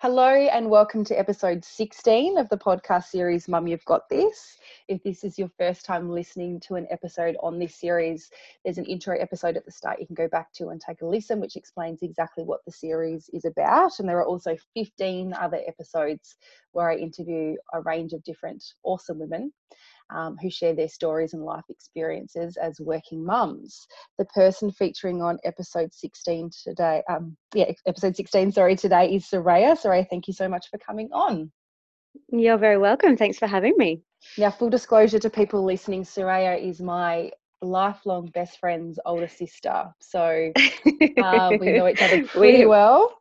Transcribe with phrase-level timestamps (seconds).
[0.00, 4.56] Hello, and welcome to episode 16 of the podcast series Mum, You've Got This.
[4.86, 8.30] If this is your first time listening to an episode on this series,
[8.62, 11.04] there's an intro episode at the start you can go back to and take a
[11.04, 13.98] listen, which explains exactly what the series is about.
[13.98, 16.36] And there are also 15 other episodes
[16.70, 19.52] where I interview a range of different awesome women
[20.10, 23.86] um, who share their stories and life experiences as working mums.
[24.18, 29.78] The person featuring on episode 16 today, um, yeah, episode 16, sorry, today is Soraya.
[29.78, 31.50] Soraya, thank you so much for coming on.
[32.30, 33.16] You're very welcome.
[33.16, 34.02] Thanks for having me.
[34.36, 37.30] Now, full disclosure to people listening, Soraya is my
[37.62, 39.92] lifelong best friend's older sister.
[40.00, 40.52] So
[41.22, 43.18] um, we know each other pretty we, well.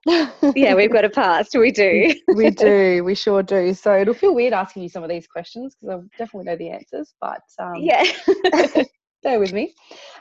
[0.56, 1.56] yeah, we've got a past.
[1.56, 2.14] We do.
[2.36, 3.04] we do.
[3.04, 3.74] We sure do.
[3.74, 6.70] So it'll feel weird asking you some of these questions because I definitely know the
[6.70, 7.14] answers.
[7.20, 8.04] But um, yeah.
[9.20, 9.74] stay with me.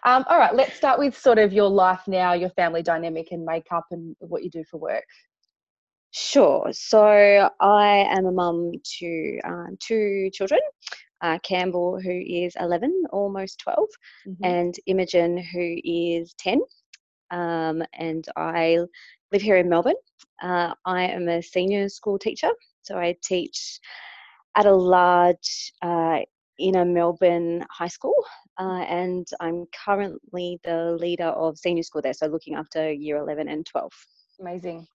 [0.04, 3.44] Um, all right, let's start with sort of your life now, your family dynamic and
[3.44, 5.04] makeup and what you do for work.
[6.12, 6.68] Sure.
[6.72, 10.60] So I am a mum to um, two children
[11.20, 13.88] uh, Campbell, who is 11, almost 12,
[14.28, 14.44] mm-hmm.
[14.44, 16.60] and Imogen, who is 10.
[17.30, 18.78] Um, and I
[19.32, 19.94] live here in Melbourne.
[20.42, 22.50] Uh, I am a senior school teacher,
[22.82, 23.80] so I teach
[24.56, 26.20] at a large uh,
[26.58, 28.14] inner Melbourne high school,
[28.58, 33.48] uh, and I'm currently the leader of senior school there, so looking after year 11
[33.48, 33.92] and 12.
[34.40, 34.86] Amazing.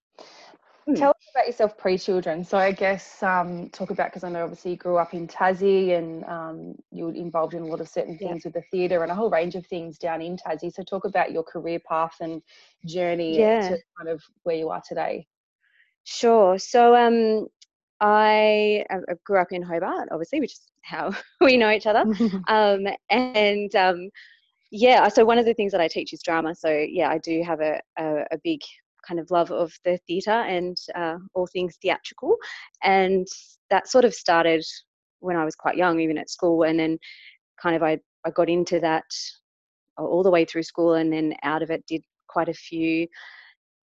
[0.85, 0.95] Hmm.
[0.95, 2.43] Tell us about yourself pre-children.
[2.43, 5.97] So I guess um, talk about because I know obviously you grew up in Tassie
[5.97, 8.49] and um, you were involved in a lot of certain things yeah.
[8.49, 10.73] with the theatre and a whole range of things down in Tassie.
[10.73, 12.41] So talk about your career path and
[12.85, 13.69] journey yeah.
[13.69, 15.27] to kind of where you are today.
[16.03, 16.57] Sure.
[16.57, 17.47] So um,
[17.99, 22.05] I, I, grew up in Hobart, obviously, which is how we know each other.
[22.47, 24.09] um, and um,
[24.71, 26.55] yeah, so one of the things that I teach is drama.
[26.55, 28.61] So yeah, I do have a, a, a big
[29.07, 32.35] kind of love of the theatre and uh, all things theatrical.
[32.83, 33.27] And
[33.69, 34.63] that sort of started
[35.19, 36.63] when I was quite young, even at school.
[36.63, 36.97] And then
[37.61, 39.05] kind of I, I got into that
[39.97, 43.07] all the way through school and then out of it did quite a few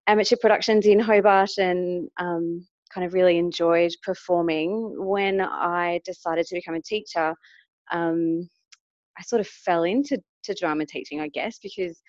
[0.08, 4.94] amateur productions in Hobart and um, kind of really enjoyed performing.
[4.98, 7.34] When I decided to become a teacher,
[7.92, 8.50] um,
[9.18, 12.02] I sort of fell into to drama teaching, I guess, because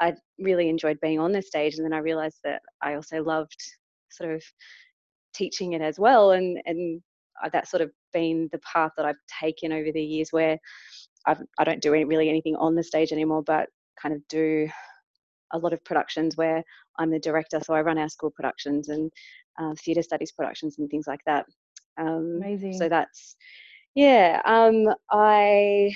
[0.00, 3.60] I really enjoyed being on the stage, and then I realized that I also loved
[4.10, 4.42] sort of
[5.34, 7.02] teaching it as well, and and
[7.52, 10.58] that's sort of been the path that I've taken over the years, where
[11.26, 13.68] I've, I don't do any, really anything on the stage anymore, but
[14.00, 14.68] kind of do
[15.52, 16.62] a lot of productions where
[16.98, 19.10] I'm the director, so I run our school productions and
[19.60, 21.46] uh, theatre studies productions and things like that.
[21.98, 22.74] Um, Amazing.
[22.78, 23.36] So that's
[23.94, 24.40] yeah.
[24.44, 25.92] Um, I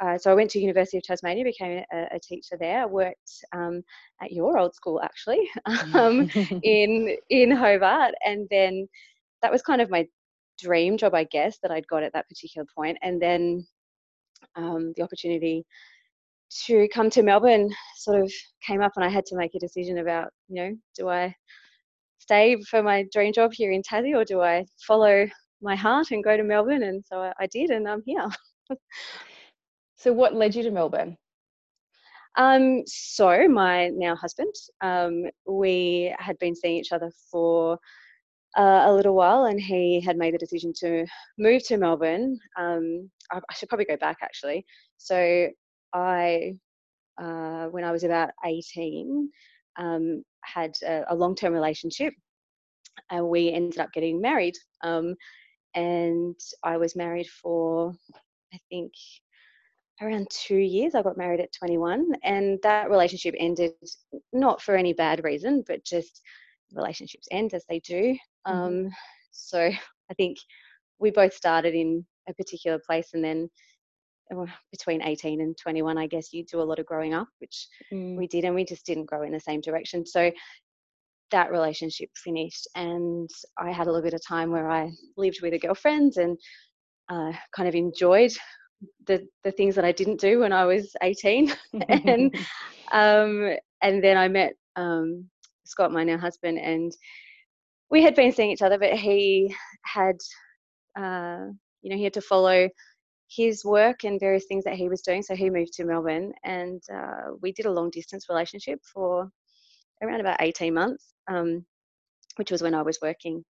[0.00, 2.82] uh, so I went to University of Tasmania, became a, a teacher there.
[2.82, 3.82] I worked um,
[4.22, 5.48] at your old school actually
[5.94, 6.30] um,
[6.62, 8.88] in in Hobart, and then
[9.42, 10.06] that was kind of my
[10.58, 12.98] dream job, I guess, that I'd got at that particular point.
[13.02, 13.66] And then
[14.56, 15.64] um, the opportunity
[16.66, 18.32] to come to Melbourne sort of
[18.66, 21.34] came up, and I had to make a decision about, you know, do I
[22.18, 25.28] stay for my dream job here in Tassie, or do I follow
[25.60, 26.84] my heart and go to Melbourne?
[26.84, 28.28] And so I, I did, and I'm here.
[30.00, 31.18] So, what led you to Melbourne?
[32.38, 37.78] Um, so, my now husband, um, we had been seeing each other for
[38.56, 41.04] uh, a little while, and he had made the decision to
[41.38, 42.38] move to Melbourne.
[42.58, 44.64] Um, I, I, should probably go back actually.
[44.96, 45.48] So,
[45.92, 46.54] I,
[47.20, 49.30] uh, when I was about 18,
[49.78, 52.14] um, had a, a long term relationship,
[53.10, 54.56] and we ended up getting married.
[54.82, 55.14] Um,
[55.74, 57.92] and I was married for,
[58.54, 58.92] I think,
[60.02, 60.94] around two years.
[60.94, 63.72] I got married at 21, and that relationship ended
[64.32, 66.20] not for any bad reason, but just
[66.72, 68.16] relationships end as they do.
[68.46, 68.52] Mm-hmm.
[68.52, 68.90] Um,
[69.30, 70.38] so I think
[70.98, 73.48] we both started in a particular place, and then
[74.70, 78.16] between 18 and 21, I guess you do a lot of growing up, which mm.
[78.16, 80.06] we did, and we just didn't grow in the same direction.
[80.06, 80.30] So
[81.30, 85.54] that relationship finished, and I had a little bit of time where I lived with
[85.54, 86.38] a girlfriend and
[87.08, 88.32] uh, kind of enjoyed
[89.06, 91.52] the the things that I didn't do when I was 18,
[91.88, 92.34] and
[92.92, 95.28] um, and then I met um,
[95.64, 96.92] Scott, my now husband, and
[97.90, 100.16] we had been seeing each other, but he had,
[100.96, 101.46] uh,
[101.82, 102.68] you know, he had to follow
[103.28, 105.22] his work and various things that he was doing.
[105.22, 109.30] So he moved to Melbourne, and uh, we did a long distance relationship for
[110.02, 111.64] around about 18 months, um,
[112.36, 113.44] which was when I was working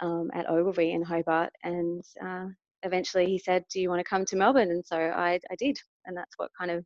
[0.00, 2.46] um, at Ogilvie in Hobart, and uh,
[2.84, 5.78] eventually he said, "Do you want to come to Melbourne?" And so I, I did,
[6.06, 6.84] and that's what kind of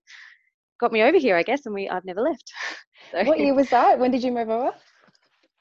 [0.81, 1.67] got me over here, I guess.
[1.67, 2.53] And we I've never left.
[3.15, 3.99] so, what year was that?
[3.99, 4.73] When did you move over?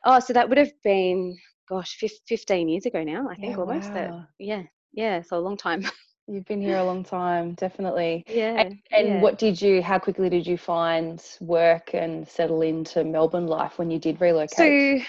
[0.06, 1.38] Oh, so that would have been
[1.70, 1.98] gosh,
[2.28, 3.94] 15 years ago now, I think Yeah, almost.
[3.94, 4.28] That wow.
[4.40, 4.64] yeah,
[4.94, 5.84] yeah, so a long time.
[6.28, 8.26] You've been here a long time, definitely.
[8.28, 9.22] yeah, And, and yeah.
[9.22, 13.90] what did you, how quickly did you find work and settle into Melbourne life when
[13.92, 14.82] you did relocate?
[14.82, 15.00] So,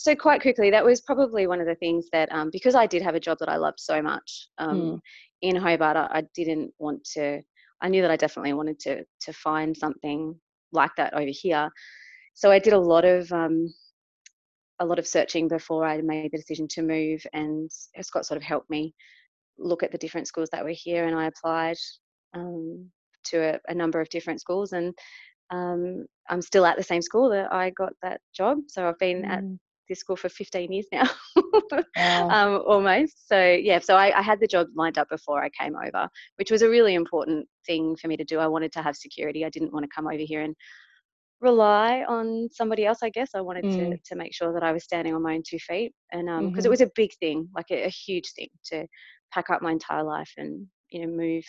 [0.00, 3.02] so quite quickly, that was probably one of the things that um, because I did
[3.02, 5.00] have a job that I loved so much um, Mm,
[5.42, 7.42] in Hobart, I, didn't want to.
[7.82, 10.36] I knew that I definitely wanted to to find something
[10.70, 11.68] like that over here.
[12.34, 13.74] So I did a lot of um,
[14.78, 17.68] a lot of searching before I made the decision to move, and
[18.00, 18.94] Scott sort of helped me
[19.58, 21.76] look at the different schools that were here, and I applied
[22.34, 22.88] um,
[23.24, 24.94] to a, a number of different schools, and
[25.50, 28.58] um, I'm still at the same school that I got that job.
[28.68, 31.08] So I've been at mm, this school for 15 years now,
[31.96, 32.30] wow.
[32.30, 33.28] um, almost.
[33.28, 36.50] So yeah, so I, I had the job lined up before I came over, which
[36.50, 38.38] was a really important thing for me to do.
[38.38, 39.44] I wanted to have security.
[39.44, 40.54] I didn't want to come over here and
[41.40, 42.98] rely on somebody else.
[43.02, 45.34] I guess I wanted to Mm, to make sure that I was standing on my
[45.34, 48.32] own two feet, and um, because it was a big thing, like a, a huge
[48.32, 48.86] thing to
[49.32, 51.44] pack up my entire life and you know move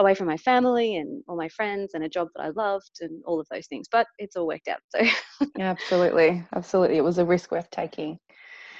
[0.00, 3.22] away from my family and all my friends and a job that I loved and
[3.24, 3.86] all of those things.
[3.90, 4.80] But it's all worked out.
[4.88, 5.02] So
[5.56, 6.44] yeah, Absolutely.
[6.54, 6.96] Absolutely.
[6.96, 8.18] It was a risk worth taking.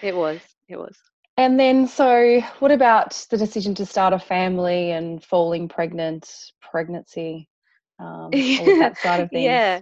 [0.02, 0.40] it was.
[0.68, 0.96] It was.
[1.36, 6.30] And then, so what about the decision to start a family and falling pregnant,
[6.60, 7.48] pregnancy,
[7.98, 9.44] um, that side of things?
[9.44, 9.80] yeah.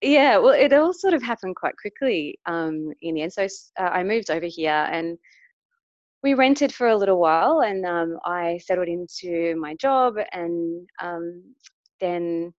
[0.00, 3.32] Yeah, well, it all sort of happened quite quickly um, in the end.
[3.32, 3.48] So
[3.80, 5.18] uh, I moved over here and
[6.22, 11.54] we rented for a little while, and um, I settled into my job, and um,
[12.00, 12.54] then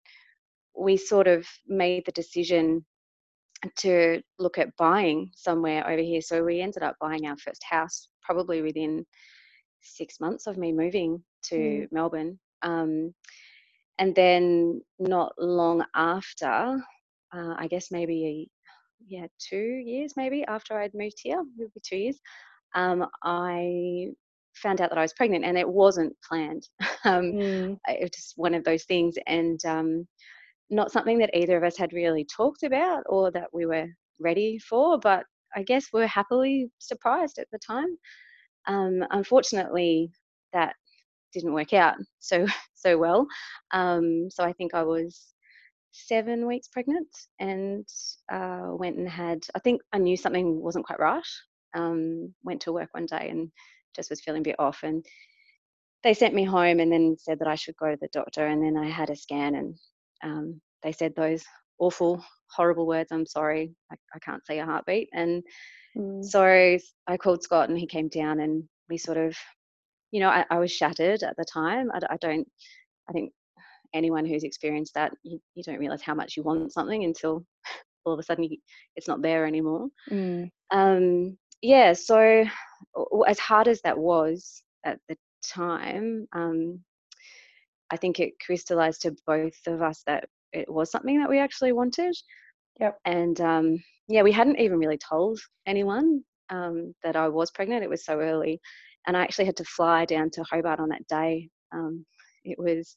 [0.77, 2.85] we sort of made the decision
[3.77, 6.21] to look at buying somewhere over here.
[6.21, 9.06] So we ended up buying our first house probably within
[9.81, 11.23] six months of me moving
[11.57, 12.39] Mm, to Melbourne.
[12.63, 13.13] Um,
[14.00, 16.47] and then not long after,
[17.33, 18.50] uh, I guess maybe
[19.07, 22.19] yeah, two years maybe after I'd moved here, maybe two years,
[22.75, 24.07] um, I
[24.56, 26.68] found out that I was pregnant, and it wasn't planned.
[27.06, 30.07] um, mm, it was just one of those things, and um,
[30.69, 33.88] not something that either of us had really talked about or that we were
[34.19, 35.00] ready for.
[35.00, 35.25] But
[35.56, 37.98] I guess we we're happily surprised at the time.
[38.68, 40.12] Um, unfortunately,
[40.54, 40.75] that
[41.33, 43.27] didn't work out so so well.
[43.72, 45.33] Um, so I think I was
[45.92, 47.07] seven weeks pregnant
[47.39, 47.88] and
[48.31, 49.39] uh, went and had.
[49.56, 51.24] I think I knew something wasn't quite right.
[51.74, 53.51] Um, went to work one day and
[53.95, 55.06] just was feeling a bit off, and
[56.04, 58.48] they sent me home and then said that I should go to the doctor.
[58.48, 59.75] And then I had a scan, and
[60.24, 61.44] um, they said those
[61.80, 63.12] awful, horrible words.
[63.12, 65.10] I'm sorry, I, I can't see a heartbeat.
[65.13, 65.44] And
[65.98, 66.77] mm, so
[67.07, 69.36] I called Scott, and he came down, and we sort of
[70.12, 71.92] you know, I, I was shattered at the time.
[71.94, 72.48] I, I don't,
[73.10, 73.31] I think
[73.94, 77.44] anyone who's experienced that, you, you don't realize how much you want something until
[78.06, 78.57] all of a sudden you,
[78.95, 79.88] it's not there anymore.
[80.12, 82.45] mm, Um, yeah, so
[83.27, 86.79] as hard as that was at the time, um,
[87.91, 91.73] I think it crystallized to both of us that it was something that we actually
[91.73, 92.15] wanted.
[92.79, 92.97] Yep.
[93.06, 97.83] And um, yeah, we hadn't even really told anyone um, that I was pregnant.
[97.83, 98.59] It was so early.
[99.07, 101.50] And I actually had to fly down to Hobart on that day.
[101.73, 102.05] Um,
[102.44, 102.95] it was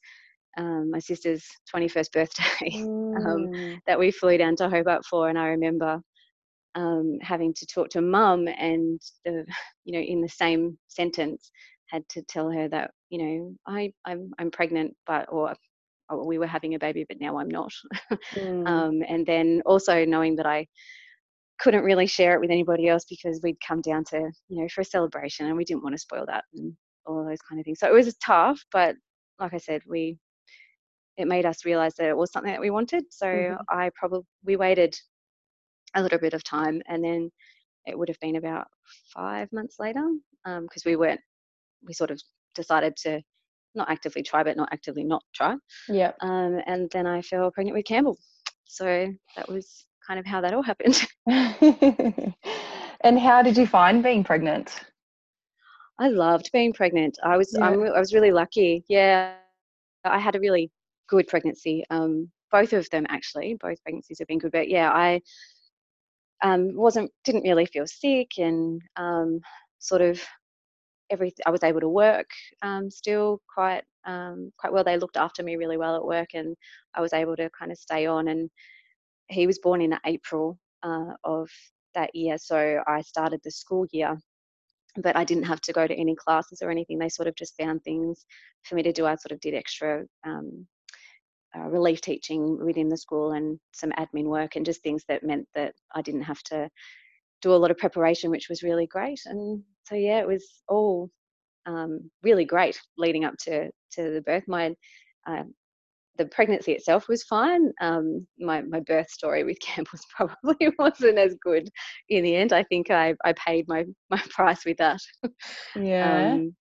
[0.57, 5.29] um, my sister's 21st birthday um, mm, that we flew down to Hobart for.
[5.29, 6.01] And I remember
[6.75, 9.45] um, having to talk to mum and, the,
[9.85, 11.51] you know, in the same sentence,
[11.89, 15.55] had to tell her that, you know, I, I'm, I'm pregnant, but, or
[16.09, 17.71] oh, we were having a baby, but now I'm not.
[18.35, 20.67] mm, um, and then also knowing that I
[21.59, 24.81] couldn't really share it with anybody else because we'd come down to you know for
[24.81, 26.73] a celebration and we didn't want to spoil that and
[27.05, 27.79] all those kind of things.
[27.79, 28.95] So it was tough but
[29.39, 30.17] like i said we
[31.17, 33.05] it made us realize that it was something that we wanted.
[33.11, 34.95] So mhm, i probably we waited
[35.95, 37.31] a little bit of time and then
[37.85, 38.67] it would have been about
[39.13, 40.03] five months later
[40.61, 41.21] because we weren't
[41.85, 42.21] we sort of
[42.55, 43.21] decided to
[43.75, 45.55] not actively try but not actively not try
[45.89, 46.17] Yep.
[46.21, 48.17] um, and then i fell pregnant with campbell
[48.65, 51.01] so that was kind of how that all happened
[53.03, 54.81] and how did you find being pregnant?
[55.99, 57.17] I loved being pregnant.
[57.23, 57.67] I was Yeah.
[57.67, 58.83] I'm, I was really lucky.
[58.87, 59.35] Yeah,
[60.03, 60.71] I had a really
[61.07, 61.85] good pregnancy.
[61.89, 63.55] Um, both of them actually.
[63.59, 64.51] Both pregnancies have been good.
[64.51, 65.21] But yeah, I
[66.43, 69.39] um, wasn't didn't really feel sick and um,
[69.79, 70.21] sort of
[71.09, 72.29] every I was able to work
[72.61, 74.83] um, still quite um, quite well.
[74.83, 76.55] They looked after me really well at work, and
[76.95, 78.27] I was able to kind of stay on.
[78.27, 78.49] And
[79.29, 81.49] he was born in April uh, of
[81.95, 84.17] that year, so I started the school year
[84.97, 86.99] but I didn't have to go to any classes or anything.
[86.99, 88.25] They sort of just found things
[88.63, 89.05] for me to do.
[89.05, 90.67] I sort of did extra um,
[91.57, 95.47] uh, relief teaching within the school and some admin work and just things that meant
[95.55, 96.69] that I didn't have to
[97.41, 99.19] do a lot of preparation, which was really great.
[99.25, 101.09] And so yeah, it was all
[101.65, 104.43] um, really great leading up to to the birth.
[104.47, 104.73] My
[105.27, 105.43] uh,
[106.17, 107.71] the pregnancy itself was fine.
[107.81, 111.69] Um, my my birth story with Campbell's probably wasn't as good
[112.09, 112.53] in the end.
[112.53, 114.99] I think I I paid my my price with that.
[115.75, 116.33] Yeah.
[116.33, 116.55] Um,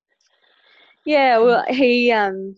[1.05, 1.39] yeah.
[1.39, 2.55] Well, he um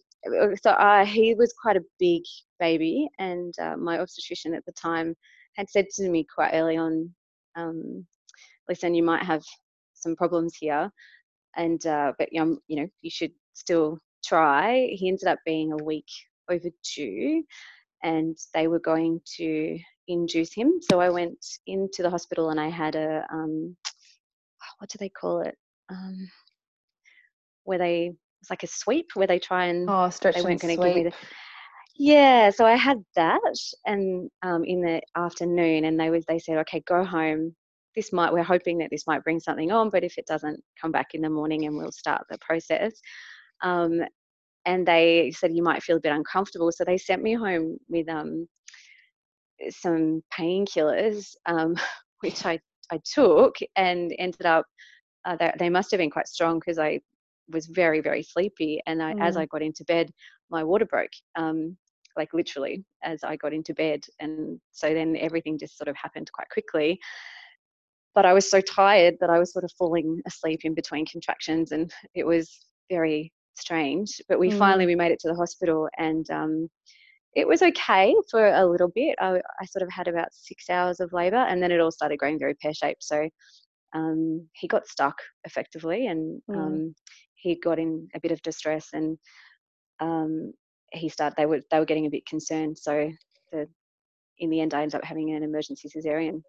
[0.62, 2.22] so uh, he was quite a big
[2.60, 5.14] baby, and uh, my obstetrician at the time
[5.56, 7.14] had said to me quite early on,
[7.56, 8.06] um,
[8.68, 9.42] "Listen, you might have
[9.94, 10.90] some problems here,
[11.56, 15.84] and uh, but um, you know you should still try." He ended up being a
[15.84, 16.08] week
[16.50, 17.44] overdue,
[18.02, 19.78] and they were going to
[20.08, 20.80] induce him.
[20.82, 23.76] So I went into the hospital and I had a um,
[24.78, 25.56] what do they call it?
[25.90, 26.30] Um,
[27.64, 28.12] where they
[28.44, 30.94] it's like a sweep where they try and oh, stretch they weren't going to give
[30.94, 31.12] me the
[31.96, 33.40] yeah so i had that
[33.86, 37.54] and um, in the afternoon and they was they said okay go home.
[37.96, 40.92] This might we're hoping that this might bring something on but if it doesn't come
[40.92, 42.92] back in the morning and we'll start the process.
[43.62, 44.02] Um,
[44.66, 46.72] and they said you might feel a bit uncomfortable.
[46.72, 48.48] So they sent me home with um,
[49.70, 51.76] some painkillers um,
[52.20, 52.58] which I,
[52.90, 54.66] I took and ended up
[55.24, 57.00] uh, they, they must have been quite strong because I
[57.48, 59.22] was very very sleepy and I, mm.
[59.22, 60.10] as i got into bed
[60.50, 61.76] my water broke um,
[62.16, 66.30] like literally as i got into bed and so then everything just sort of happened
[66.32, 66.98] quite quickly
[68.14, 71.72] but i was so tired that i was sort of falling asleep in between contractions
[71.72, 74.58] and it was very strange but we mm.
[74.58, 76.68] finally we made it to the hospital and um,
[77.34, 81.00] it was okay for a little bit I, I sort of had about six hours
[81.00, 83.28] of labor and then it all started growing very pear-shaped so
[83.94, 86.94] um, he got stuck effectively and mm.
[87.44, 89.18] He got in a bit of distress and
[90.00, 90.52] um,
[90.92, 93.10] he started they were they were getting a bit concerned so
[93.52, 93.68] the
[94.38, 96.42] in the end I ended up having an emergency cesarean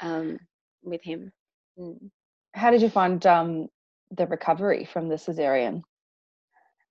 [0.00, 0.38] um,
[0.82, 1.30] with him.
[1.78, 2.10] Mm.
[2.54, 3.68] How did you find um,
[4.10, 5.82] the recovery from the cesarean?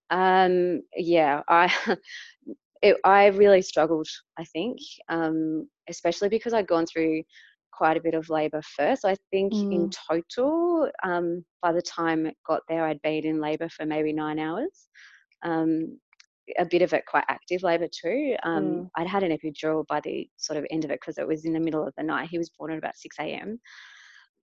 [0.09, 1.73] Um, yeah, I
[2.81, 4.07] it, I really struggled.
[4.37, 4.77] I think,
[5.09, 7.23] um, especially because I'd gone through
[7.77, 9.05] quite a bit of labour first.
[9.05, 9.73] I think mm.
[9.73, 14.13] in total, um, by the time it got there, I'd been in labour for maybe
[14.13, 14.87] nine hours.
[15.43, 15.99] Um,
[16.57, 18.35] a bit of it quite active labour too.
[18.43, 18.89] Um, mm.
[18.95, 21.53] I'd had an epidural by the sort of end of it because it was in
[21.53, 22.29] the middle of the night.
[22.31, 23.59] He was born at about 6 a.m.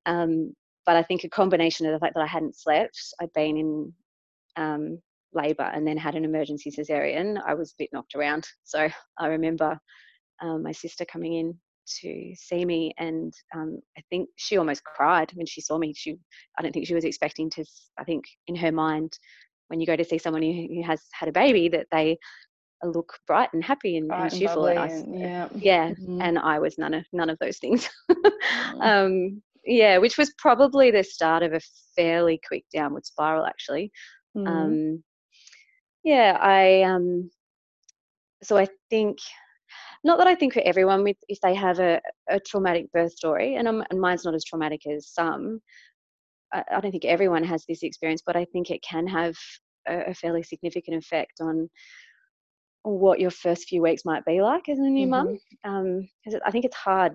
[0.07, 0.53] Um,
[0.87, 3.93] but I think a combination of the fact that I hadn't slept, I'd been in
[4.57, 4.99] um,
[5.33, 8.47] labour and then had an emergency cesarean, I was a bit knocked around.
[8.65, 8.89] So
[9.19, 9.79] I remember
[10.43, 15.31] um, my sister coming in to see me and um, i think she almost cried
[15.35, 16.17] when she saw me she
[16.59, 17.65] i don't think she was expecting to
[17.99, 19.19] i think in her mind
[19.69, 22.19] when you go to see someone who, has had a baby that they
[22.83, 26.21] look bright and happy and, and cheerful and, and yeah yeah mm-hmm.
[26.21, 28.81] and i was none of none of those things mm.
[28.81, 31.61] um, yeah which was probably the start of a
[31.97, 33.91] fairly quick downward spiral actually
[34.37, 34.47] mm.
[34.47, 35.03] um,
[36.03, 37.31] yeah i um
[38.43, 39.19] so i think
[40.03, 43.57] not that I think for everyone with if they have a, a traumatic birth story,
[43.57, 45.61] and, and mine's not as traumatic as some.
[46.53, 49.37] I, I, don't think everyone has this experience, but I think it can have
[49.89, 51.69] a, a fairly significant effect on
[52.83, 55.29] what your first few weeks might be like as a new mm-hmm.
[55.65, 56.09] mum.
[56.25, 57.15] Because um, I think it's hard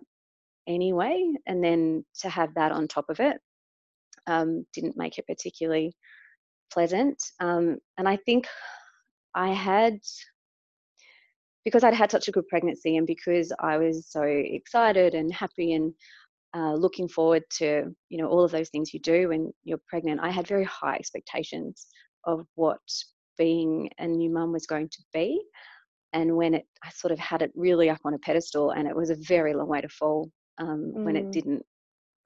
[0.67, 3.37] anyway, and then to have that on top of it
[4.27, 5.93] um, didn't make it particularly
[6.71, 7.17] pleasant.
[7.39, 8.47] Um, and I think
[9.35, 9.99] I had
[11.69, 15.73] because I'd had such a good pregnancy and because I was so excited and happy
[15.73, 15.93] and
[16.55, 20.19] uh, looking forward to you know all of those things you do when you're pregnant,
[20.19, 21.85] I had very high expectations
[22.25, 22.79] of what
[23.37, 25.41] being a new mum was going to be.
[26.11, 28.95] And when it, I sort of had it really up on a pedestal, and it
[28.95, 31.03] was a very long way to fall um, mm.
[31.03, 31.31] when it mm.
[31.31, 31.63] didn't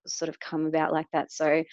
[0.08, 1.34] sort of come about like that.
[1.34, 1.64] So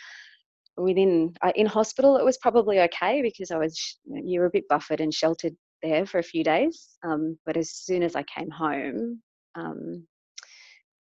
[0.77, 5.01] within in hospital, it was probably okay because I was you were a bit buffered
[5.01, 6.97] and sheltered there for a few days.
[7.05, 9.21] Um, but as soon as I came home,
[9.55, 10.07] um,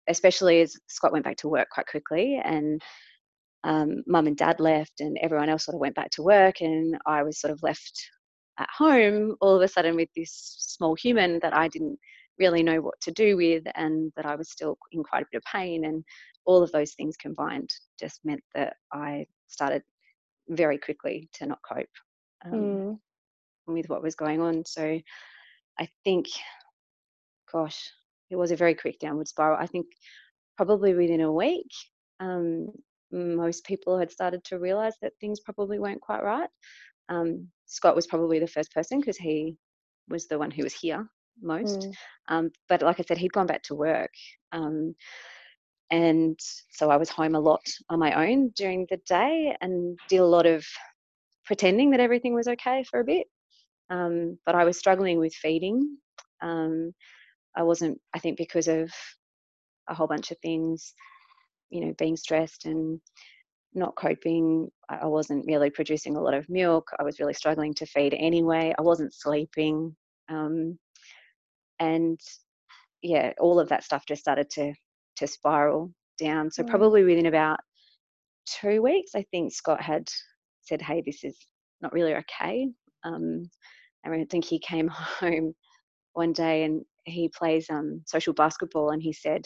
[0.09, 2.83] especially as Scott went back to work quite quickly and
[3.65, 6.97] um, mum and dad left and everyone else sort of went back to work and
[7.07, 8.11] I was sort of left
[8.59, 11.99] at home all of a sudden with this small human that I didn't
[12.39, 15.39] really know what to do with and that I was still in quite a bit
[15.39, 16.03] of pain and
[16.45, 19.83] all of those things combined just meant that I started
[20.49, 21.87] very quickly to not cope.
[22.45, 22.99] Um, mm
[23.67, 24.65] with what was going on.
[24.65, 25.01] So
[25.79, 26.27] I think,
[27.51, 27.91] gosh,
[28.31, 29.59] it was a very quick downward spiral.
[29.61, 29.87] I think
[30.57, 31.71] probably within a week,
[32.21, 32.69] um,
[33.11, 36.49] most people had started to realize that things probably weren't quite right.
[37.09, 39.57] Um, Scott was probably the first person because he
[40.09, 41.09] was the one who was here
[41.41, 41.81] most.
[41.81, 41.95] Mm.
[42.29, 44.13] Um, but like I said, he'd gone back to work.
[44.53, 44.95] Um,
[45.91, 46.39] and
[46.71, 50.27] so I was home a lot on my own during the day and did a
[50.27, 50.65] lot of
[51.45, 53.27] pretending that everything was okay for a bit.
[53.91, 55.99] Um, but I was struggling with feeding.
[56.41, 56.93] Um,
[57.57, 58.91] I wasn't, I think, because of
[59.89, 60.95] a whole bunch of things,
[61.71, 63.01] you know, being stressed and
[63.75, 64.69] not coping.
[64.89, 66.91] I wasn't really producing a lot of milk.
[66.99, 68.75] I was really struggling to feed anyway.
[68.79, 69.95] I wasn't sleeping.
[70.29, 70.79] Um,
[71.79, 72.21] and
[73.03, 74.75] yeah, all of that stuff just started to
[75.17, 76.51] to spiral down.
[76.51, 76.69] So mm.
[76.69, 77.61] probably within about
[78.47, 80.09] two weeks, I think Scott had
[80.63, 81.37] said, "Hey, this is
[81.81, 82.69] not really okay."
[83.05, 83.51] Um,
[84.05, 85.55] I think he came home
[86.15, 89.43] one day and he plays um, social basketball, and he said,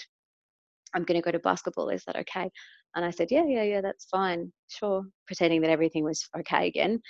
[0.94, 1.88] "I'm going to go to basketball.
[1.88, 2.50] Is that okay?"
[2.94, 7.00] And I said, "Yeah, yeah, yeah, that's fine, sure." Pretending that everything was okay again.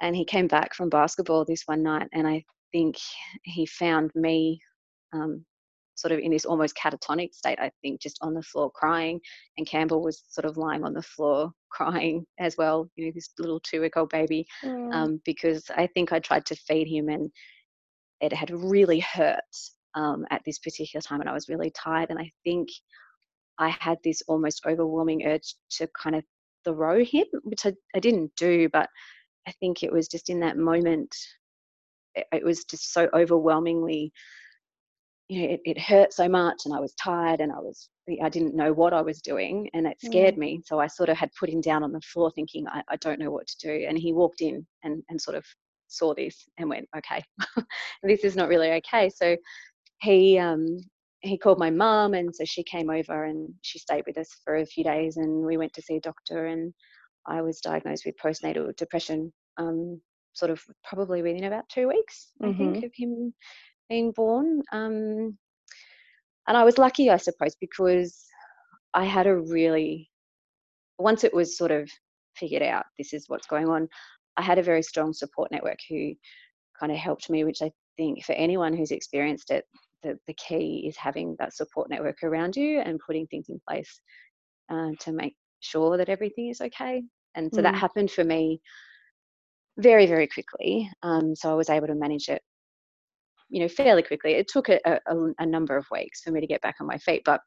[0.00, 2.96] And he came back from basketball this one night, and I think
[3.44, 4.60] he found me
[5.12, 5.44] um,
[6.02, 9.20] sort of in this almost catatonic state, I think, just on the floor crying.
[9.56, 13.30] And Campbell was sort of lying on the floor crying as well, you know, this
[13.38, 14.92] little two week old baby, mm.
[14.92, 17.30] um, because I think I tried to feed him and
[18.20, 19.40] it had really hurt
[19.94, 22.10] um, at this particular time and I was really tired.
[22.10, 22.68] And I think
[23.58, 26.24] I had this almost overwhelming urge to kind of
[26.64, 28.88] throw him, which I, I didn't do, but
[29.46, 31.14] I think it was just in that moment,
[32.14, 34.12] it, it was just so overwhelmingly
[35.28, 37.88] you know, it, it, hurt so much and I was tired and I was,
[38.22, 40.38] I didn't know what I was doing and it scared mm.
[40.38, 40.62] me.
[40.64, 43.18] So I sort of had put him down on the floor thinking, I, I don't
[43.18, 43.86] know what to do.
[43.88, 45.44] And he walked in and, and sort of
[45.88, 47.22] saw this and went, okay,
[48.02, 49.08] this is not really okay.
[49.10, 49.36] So
[50.00, 50.78] he, um,
[51.20, 54.56] he called my mum and so she came over and she stayed with us for
[54.56, 56.74] a few days and we went to see a doctor and
[57.26, 60.00] I was diagnosed with postnatal depression um,
[60.32, 62.52] sort of probably within about two weeks, mm-hmm.
[62.52, 62.86] I think, mm-hmm.
[62.86, 63.34] of him
[63.88, 64.62] being born.
[64.72, 65.38] Um,
[66.48, 68.24] and I was lucky, I suppose, because
[68.94, 70.10] I had a really,
[70.98, 71.88] once it was sort of
[72.36, 73.88] figured out this is what's going on,
[74.36, 76.14] I had a very strong support network who
[76.78, 79.64] kind of helped me, which I think for anyone who's experienced it,
[80.02, 84.00] the, the key is having that support network around you and putting things in place
[84.70, 87.02] uh, to make sure that everything is okay.
[87.34, 87.64] And so mm.
[87.64, 88.60] that happened for me
[89.78, 90.90] very, very quickly.
[91.02, 92.42] Um, so I was able to manage it
[93.52, 94.32] you know, fairly quickly.
[94.32, 96.96] It took a, a, a number of weeks for me to get back on my
[96.96, 97.42] feet, but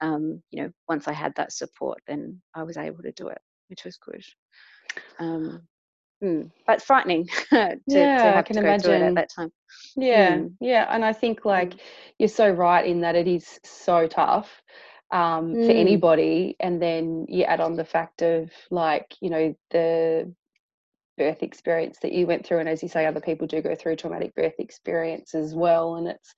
[0.00, 3.38] um, you know, once I had that support, then I was able to do it,
[3.70, 4.22] which was good.
[5.20, 5.62] Um,
[6.22, 9.02] mm, but frightening to, yeah, to have I can to go imagine.
[9.02, 9.52] at that time.
[9.96, 10.52] Yeah, mm.
[10.60, 11.80] yeah, and I think like mm.
[12.18, 14.50] you're so right in that it is so tough
[15.12, 15.80] um, for mm.
[15.80, 20.34] anybody, and then you add on the fact of like you know the
[21.16, 23.96] birth experience that you went through and as you say other people do go through
[23.96, 26.34] traumatic birth experience as well and it's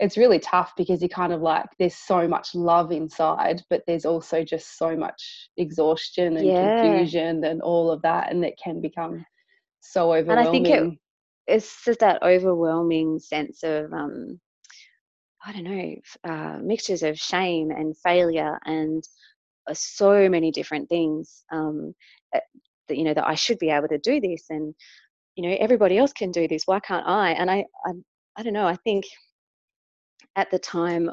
[0.00, 4.04] it's really tough because you kind of like there's so much love inside but there's
[4.04, 6.80] also just so much exhaustion and yeah.
[6.80, 9.24] confusion and all of that and it can become
[9.80, 10.98] so overwhelming and i think it,
[11.54, 14.38] it's just that overwhelming sense of um
[15.44, 19.02] i don't know uh, mixtures of shame and failure and
[19.68, 21.94] uh, so many different things um,
[22.88, 24.74] that you know that I should be able to do this and
[25.36, 27.92] you know everybody else can do this why can't I and I I,
[28.36, 29.04] I don't know I think
[30.36, 31.10] at the time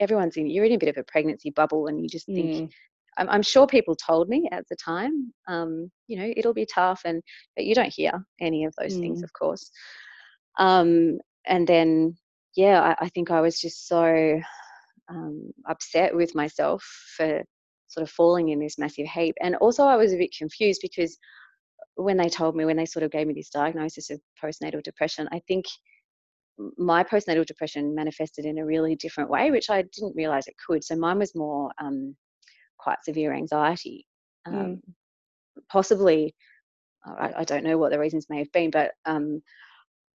[0.00, 2.70] everyone's in you're in a bit of a pregnancy bubble and you just think mm.
[3.18, 7.02] I'm, I'm, sure people told me at the time um, you know it'll be tough
[7.04, 7.22] and
[7.56, 9.00] but you don't hear any of those mm.
[9.00, 9.70] things of course
[10.58, 12.16] um, and then
[12.56, 14.40] yeah I, I, think I was just so
[15.08, 16.84] um, upset with myself
[17.16, 17.42] for
[17.92, 19.34] sort of falling in this massive heap.
[19.42, 21.18] And also, I was a bit confused because
[21.96, 25.28] when they told me, when they sort of gave me this diagnosis of postnatal depression,
[25.30, 25.66] I think
[26.78, 30.82] my postnatal depression manifested in a really different way, which I didn't realize it could.
[30.82, 32.16] So mine was more um,
[32.78, 34.06] quite severe anxiety.
[34.46, 34.80] Um, mm.
[35.70, 36.34] Possibly,
[37.04, 39.42] I, I, don't know what the reasons may have been, but um,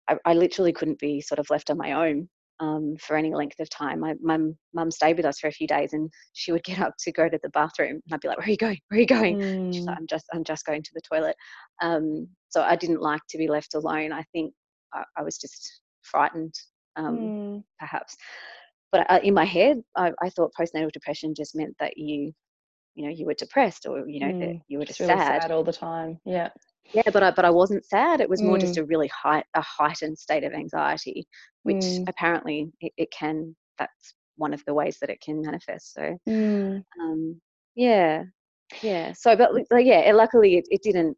[0.10, 2.28] I, I, literally couldn't be sort of left on my own
[2.60, 4.00] um, for any length of time.
[4.00, 7.12] My mum stayed with us for a few days, and she would get up to
[7.12, 8.80] go to the bathroom, and I'd be like, "Where are you going?
[8.90, 9.74] Where are you going?" Mm.
[9.74, 11.36] She's like, "I'm just I'm just going to the toilet."
[11.82, 14.12] Um, so I didn't like to be left alone.
[14.12, 14.54] I think
[14.94, 16.54] I, I was just frightened,
[16.96, 17.64] um, mm.
[17.80, 18.16] perhaps.
[18.92, 22.32] But I, in my head, I, I, thought postnatal depression just meant that you,
[22.96, 24.40] you know, you were depressed or you know mm.
[24.40, 25.42] that you were just really sad.
[25.42, 26.20] sad all the time.
[26.26, 26.50] Yeah
[26.94, 28.62] yeah but i but i wasn't sad it was more mm.
[28.62, 31.28] just a really high a heightened state of anxiety
[31.64, 32.08] which mm.
[32.08, 36.84] apparently it, it, can that's one of the ways that it can manifest so mm.
[37.02, 37.42] um,
[37.76, 38.24] yeah
[38.82, 39.52] yeah so but
[39.86, 41.16] yeah it, luckily it, it didn't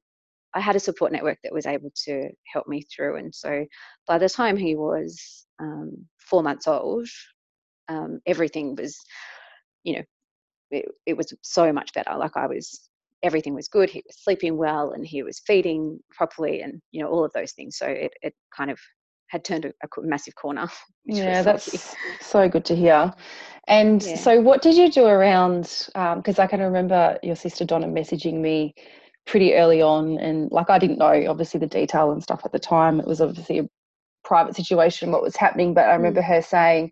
[0.54, 3.66] i had a support network that was able to help me through and so
[4.08, 7.08] by the time he was um, four months old
[7.90, 8.98] um, everything was
[9.84, 10.04] you know
[10.72, 12.16] it, it was so much better.
[12.18, 12.89] Like I was,
[13.24, 13.90] everything was good.
[13.90, 17.52] He was sleeping well and he was feeding properly and, you know, all of those
[17.52, 17.78] things.
[17.78, 18.80] So it, it kind of
[19.28, 20.68] had turned a, a massive corner.
[21.12, 23.12] Yeah, that's so good to hear.
[23.68, 24.16] And yeah.
[24.16, 25.64] so, what did you do around?
[25.88, 28.76] Because um, I can remember your sister Donna messaging me
[29.26, 32.60] pretty early on, and like I didn't know obviously the detail and stuff at the
[32.60, 33.00] time.
[33.00, 33.68] It was obviously a
[34.24, 36.28] private situation what was happening, but I remember mm.
[36.28, 36.92] her saying,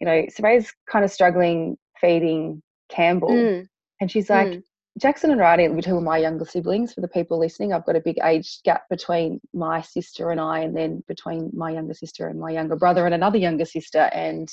[0.00, 3.30] you know, Soraya's kind of struggling feeding Campbell.
[3.30, 3.66] Mm.
[4.00, 4.62] And she's like, mm.
[4.98, 8.00] Jackson and Riley, who are my younger siblings, for the people listening, I've got a
[8.00, 12.40] big age gap between my sister and I, and then between my younger sister and
[12.40, 14.10] my younger brother and another younger sister.
[14.12, 14.48] And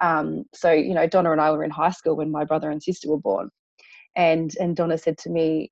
[0.00, 2.82] um, so, you know, Donna and I were in high school when my brother and
[2.82, 3.50] sister were born.
[4.16, 5.70] And and Donna said to me,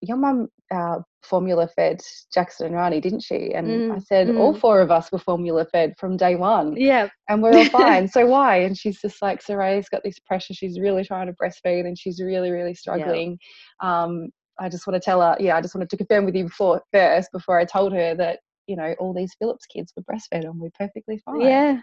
[0.00, 2.00] your mum uh, formula fed
[2.32, 3.52] Jackson and Rani, didn't she?
[3.52, 4.38] And mm, I said, mm.
[4.38, 6.76] all four of us were formula fed from day one.
[6.76, 7.08] Yeah.
[7.28, 8.08] And we're all fine.
[8.08, 8.58] so why?
[8.58, 10.54] And she's just like, Soraya's got this pressure.
[10.54, 13.38] She's really trying to breastfeed and she's really, really struggling.
[13.82, 14.04] Yeah.
[14.04, 14.28] Um,
[14.60, 16.82] I just want to tell her, yeah, I just wanted to confirm with you before
[16.92, 20.58] first, before I told her that, you know, all these Phillips kids were breastfed and
[20.58, 21.40] we're perfectly fine.
[21.42, 21.80] Yeah.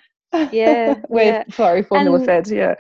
[0.52, 0.96] Yeah.
[1.10, 1.44] we're yeah.
[1.52, 2.48] sorry, formula and, fed.
[2.50, 2.76] Yeah.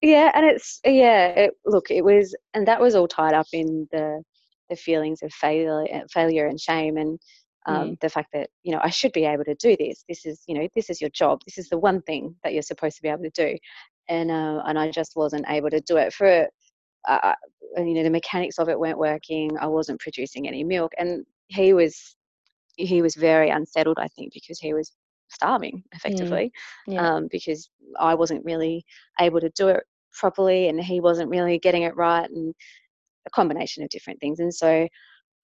[0.00, 0.30] Yeah.
[0.34, 4.22] And it's, yeah, it, look, it was, and that was all tied up in the,
[4.68, 7.18] the feelings of failure, eh, failure and shame, and
[7.66, 8.00] um, mm.
[8.00, 10.04] the fact that you know I should be able to do this.
[10.08, 11.40] This is you know this is your job.
[11.46, 13.56] This is the one thing that you're supposed to be able to do,
[14.08, 16.48] and uh, and I just wasn't able to do it for.
[17.06, 17.34] Uh,
[17.76, 19.56] you know the mechanics of it weren't working.
[19.58, 22.16] I wasn't producing any milk, and he was
[22.76, 23.98] he was very unsettled.
[23.98, 24.92] I think because he was
[25.28, 25.82] starving mm.
[25.96, 26.52] effectively,
[26.88, 26.94] mm.
[26.94, 27.14] yeah.
[27.14, 28.84] um, because I wasn't really
[29.20, 32.54] able to do it properly, and he wasn't really getting it right, and
[33.28, 34.40] a combination of different things.
[34.40, 34.88] And so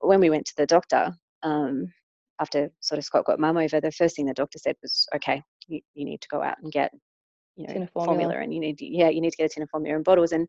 [0.01, 1.93] when we went to the doctor, um,
[2.41, 5.43] after sort of Scott got mum over, the first thing the doctor said was, okay,
[5.69, 6.91] you, you need to go out and get,
[7.57, 8.23] you know, formula.
[8.23, 8.35] formula.
[8.43, 10.33] and you need, yeah, you need to get a tin of formula and bottles.
[10.33, 10.49] And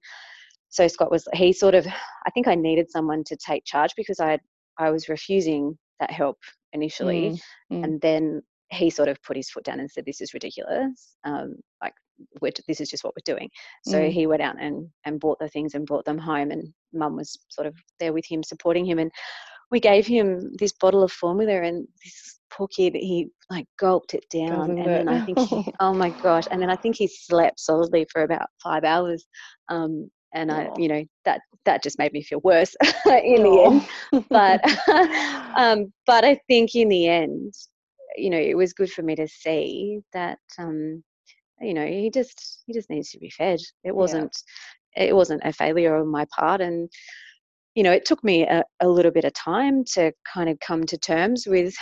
[0.69, 1.85] so Scott was, he sort of,
[2.25, 4.39] I think I needed someone to take charge because I,
[4.79, 6.37] I was refusing that help
[6.73, 7.39] initially.
[7.71, 7.83] Mm, mm.
[7.83, 11.15] And then he sort of put his foot down and said, this is ridiculous.
[11.23, 11.93] Um, like
[12.67, 13.49] this is just what we're doing.
[13.85, 14.11] So mm.
[14.11, 17.37] he went out and, and bought the things and brought them home, and mum was
[17.49, 18.99] sort of there with him, supporting him.
[18.99, 19.11] And
[19.71, 24.25] we gave him this bottle of formula, and this poor kid, he like gulped it
[24.29, 24.49] down.
[24.49, 24.85] Doesn't and it?
[24.85, 28.23] then I think, he, oh my gosh, and then I think he slept solidly for
[28.23, 29.25] about five hours.
[29.69, 32.75] Um, and I, you know, that that just made me feel worse
[33.05, 34.25] in the end.
[34.29, 34.61] But
[35.57, 37.53] um, but I think in the end,
[38.17, 41.03] you know, it was good for me to see that um,
[41.61, 44.35] you know he just he just needs to be fed it wasn't
[44.95, 45.03] yeah.
[45.03, 46.89] it wasn't a failure on my part and
[47.75, 50.85] you know it took me a, a, little bit of time to kind of come
[50.85, 51.75] to terms with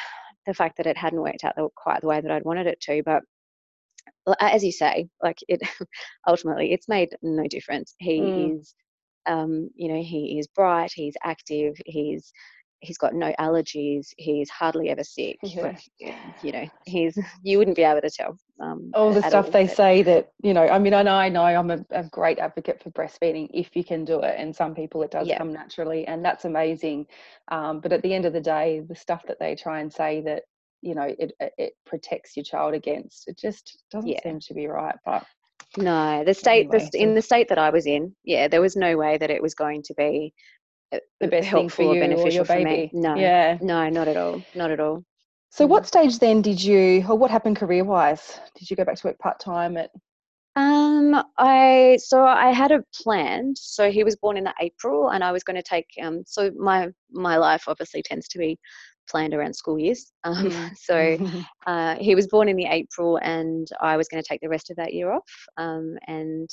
[0.46, 3.02] the fact that it hadn't worked out quite the way that i'd wanted it to
[3.04, 3.24] but
[4.40, 5.62] as you say like it
[6.28, 8.60] ultimately it's made no difference he mm.
[8.60, 8.74] is
[9.26, 12.34] um, you know he is bright he's active he's
[12.84, 15.38] he's got no allergies he's hardly ever sick
[16.00, 16.16] yeah.
[16.42, 19.68] you know he's you wouldn't be able to tell um, all the stuff all, they
[19.68, 22.82] say that you know i mean i know i know i'm a, a, great advocate
[22.84, 25.38] for breastfeeding if you can do it and some people it does yeah.
[25.38, 27.06] come naturally and that's amazing
[27.50, 30.22] um, but at the end of the day the stuff that they try and say
[30.22, 30.44] that
[30.82, 34.22] you know it it protects your child against it just doesn't yeah.
[34.22, 35.26] seem to be right but
[35.78, 38.76] no the state anyway, the, in the state that i was in yeah there was
[38.76, 40.34] no way that it was going to be
[41.20, 42.90] the best thing for you or your baby.
[42.94, 45.04] No, yeah, no, not at all, not at all.
[45.50, 48.40] So, what stage then did you, or what happened career wise?
[48.56, 49.92] Did you go back to work part time at?
[50.56, 53.54] Um, I so I had a plan.
[53.56, 55.88] So he was born in the April, and I was going to take.
[56.02, 58.58] Um, so my my life obviously tends to be
[59.10, 60.12] planned around school years.
[60.24, 60.78] Um, mm.
[60.78, 61.18] so
[61.68, 64.70] uh, he was born in the April, and I was going to take the rest
[64.70, 65.32] of that year off.
[65.58, 66.50] Um, and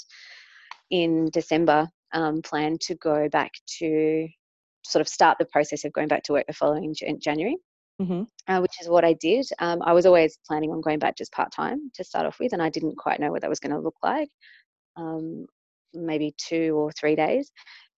[0.91, 4.29] in December, um, plan to go back to
[4.85, 7.57] sort of start the process of going back to work the following January.
[8.01, 8.23] Mm-hmm.
[8.49, 9.47] Uh, which is what I did.
[9.59, 12.55] Um, I was always planning on going back just part time to start off with,
[12.55, 14.31] and I didn't quite know what that was going to look like.
[14.97, 15.45] Um,
[15.93, 17.53] maybe two or three days.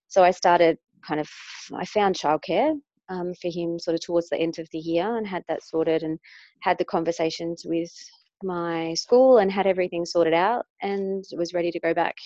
[0.09, 1.29] So I started kind of.
[1.73, 2.75] I found childcare
[3.11, 6.03] um, for him sort of towards the end of the year, and had that sorted,
[6.03, 6.19] and
[6.63, 7.93] had the conversations with
[8.43, 12.17] my school, and had everything sorted out, and was ready to go back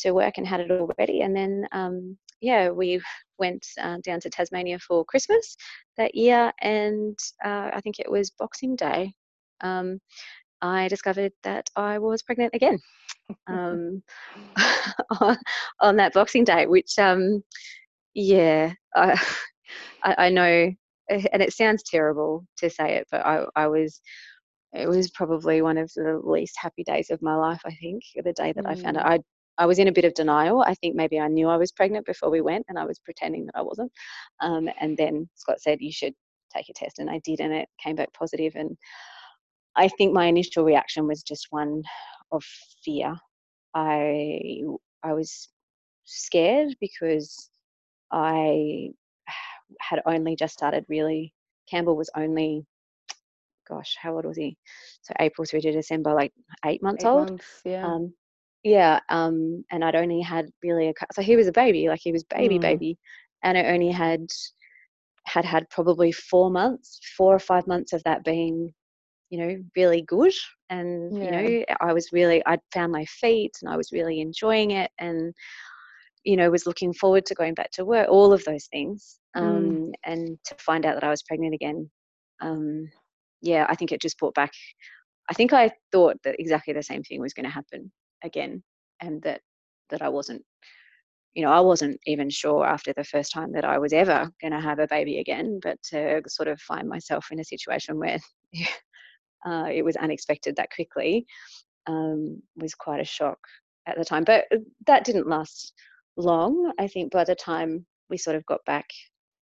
[0.00, 1.20] to work and had it all ready.
[1.22, 3.00] And then, um, yeah, we
[3.38, 5.56] went uh, down to Tasmania for Christmas
[5.96, 9.12] that year, and uh, I think it was Boxing Day.
[9.60, 10.00] Um,
[10.60, 12.78] I discovered that I was pregnant again
[13.46, 14.02] um,
[15.80, 17.42] on, that Boxing Day, which, um,
[18.14, 19.20] yeah, I,
[20.02, 20.72] I, know,
[21.08, 24.00] and it sounds terrible to say it, but I, I was
[24.72, 27.60] it was probably one of the least happy days of my life.
[27.64, 28.70] I think the day that mm.
[28.70, 29.10] I found out, mm.
[29.10, 29.18] I
[29.58, 30.62] I was in a bit of denial.
[30.62, 33.46] I think maybe I knew I was pregnant before we went, and I was pretending
[33.46, 33.92] that I wasn't.
[34.40, 36.14] Um, and then Scott said, "You should
[36.54, 38.54] take a test," and I did, and it came back positive.
[38.56, 38.76] And
[39.76, 41.82] I think my initial reaction was just one
[42.32, 42.42] of
[42.84, 43.14] fear.
[43.74, 44.62] I
[45.02, 45.48] I was
[46.04, 47.50] scared because
[48.12, 48.90] I
[49.80, 51.34] had only just started really.
[51.70, 52.64] Campbell was only,
[53.68, 54.56] gosh, how old was he?
[55.02, 56.32] So April through to December, like
[56.64, 57.28] eight months Eight old.
[57.28, 57.86] months, yeah.
[57.86, 58.14] Um,
[58.64, 62.12] yeah, um, and I'd only had really a so he was a baby, like he
[62.12, 62.62] was baby Mm.
[62.62, 62.98] baby,
[63.42, 64.26] and I only had
[65.26, 68.72] had had probably four months, four or five months of that being,
[69.30, 70.32] you know, really good,
[70.70, 74.72] and you know, I was really I'd found my feet, and I was really enjoying
[74.72, 75.34] it, and
[76.24, 79.44] you know, was looking forward to going back to work, all of those things, um,
[79.44, 79.92] Mm.
[80.04, 81.90] and to find out that I was pregnant again,
[82.40, 82.90] um,
[83.40, 84.52] yeah, I think it just brought back.
[85.30, 87.92] I think I thought that exactly the same thing was going to happen
[88.24, 88.62] again
[89.00, 89.40] and that
[89.90, 90.42] that I wasn't
[91.34, 94.52] you know I wasn't even sure after the first time that I was ever going
[94.52, 98.18] to have a baby again but to sort of find myself in a situation where
[99.46, 101.26] uh, it was unexpected that quickly
[101.86, 103.38] um, was quite a shock
[103.86, 105.72] at the time but uh, that didn't last
[106.16, 108.86] long I think by the time we sort of got back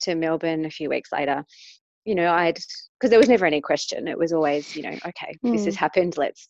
[0.02, 1.46] to Melbourne a few weeks later
[2.06, 2.58] you know I'd
[3.00, 5.80] because there was never any question it was always you know okay this has Mm.
[5.80, 6.48] happened let's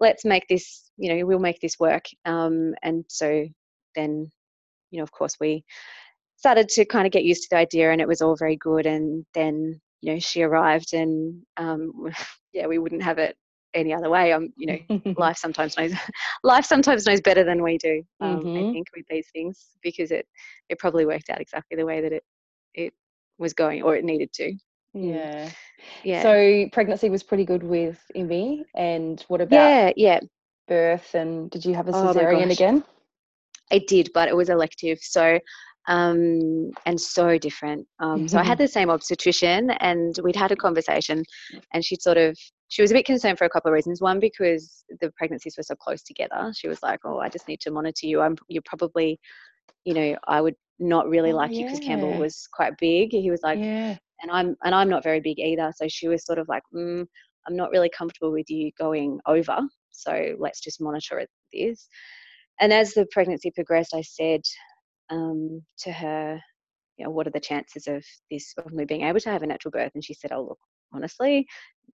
[0.00, 3.46] let's make this you know we'll make this work um, and so
[3.94, 4.30] then
[4.90, 5.64] you know of course we
[6.36, 8.86] started to kind of get used to the idea and it was all very good
[8.86, 11.92] and then you know she arrived and um,
[12.52, 13.36] yeah we wouldn't have it
[13.74, 14.78] any other way um you know
[15.16, 15.92] life sometimes knows
[16.44, 18.56] life sometimes knows better than we do um, Mhm.
[18.56, 20.26] i think with these things because it
[20.68, 22.22] it probably worked out exactly the way that it
[22.74, 22.92] it
[23.38, 24.54] was going or it needed to.
[25.02, 25.50] Yeah.
[26.04, 30.20] yeah So pregnancy was pretty good with Imi, and what about yeah yeah
[30.66, 31.14] birth?
[31.14, 32.60] And did you have a Oh cesarean gosh.
[32.60, 32.84] again?
[33.70, 34.98] I did, but it was elective.
[35.02, 35.38] So,
[35.88, 37.86] um, and so different.
[38.00, 41.22] Um, so I had the same obstetrician, and we'd had a conversation,
[41.72, 42.36] and she'd sort of
[42.68, 44.00] she was a bit concerned for a couple of reasons.
[44.00, 46.52] One, because the pregnancies were so close together.
[46.54, 48.20] She was like, "Oh, I just need to monitor you.
[48.20, 49.18] I'm you're probably,
[49.84, 53.10] you know, I would not really Oh, like you because Campbell was quite big.
[53.12, 53.96] He was like, yeah.
[54.20, 55.72] And I'm and I'm not very big either.
[55.76, 57.06] So she was sort of like, mm,
[57.46, 59.58] I'm not really comfortable with you going over.
[59.90, 61.88] So let's just monitor this.
[62.60, 64.40] And as the pregnancy progressed, I said
[65.10, 66.40] um, to her,
[66.96, 69.46] you know, what are the chances of this of me being able to have a
[69.46, 69.92] natural birth?
[69.94, 70.58] And she said, oh look,
[70.92, 71.46] honestly,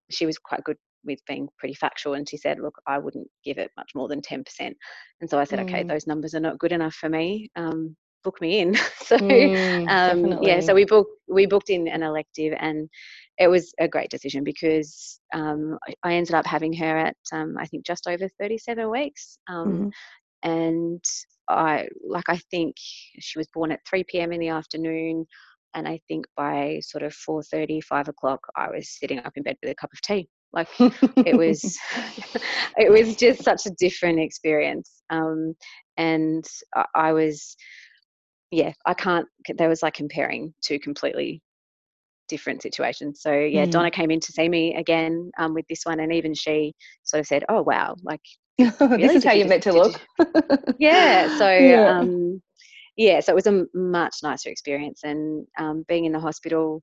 [0.09, 3.59] she was quite good with being pretty factual, and she said, look, I wouldn't give
[3.59, 4.75] it much more than ten percent.
[5.21, 5.89] And so I said, okay, Mm.
[5.89, 7.49] those numbers are not good enough for me.
[7.55, 8.75] Um, book me in.
[9.05, 12.89] so Mm, um, yeah, so we booked we booked in an elective, and
[13.39, 17.67] it was a great decision because um, I- ended up having her at um, I
[17.67, 19.93] think just over 37 weeks, um, Mhm.
[20.43, 21.03] and
[21.49, 22.75] I like I think
[23.19, 24.33] she was born at 3 p.m.
[24.33, 25.25] in the afternoon,
[25.75, 29.57] and I think by sort of 4:30, 5 o'clock, I was sitting up in bed
[29.63, 30.27] with a cup of tea.
[30.53, 30.69] Like
[31.25, 31.77] it was
[32.77, 35.55] it was just such a different experience um,
[35.97, 37.55] and I, I was
[38.55, 41.41] yeah i can't there was like comparing two completely
[42.29, 43.71] different situations so yeah Mm.
[43.71, 47.19] donna came in to see me again um, with this one and even she sort
[47.19, 48.21] of said oh wow like
[48.57, 49.15] this really?
[49.15, 49.99] is how you you're meant to look.
[50.79, 51.89] yeah so Yeah.
[51.99, 52.41] um
[52.95, 56.81] yeah so it was a much nicer experience and um, being in the hospital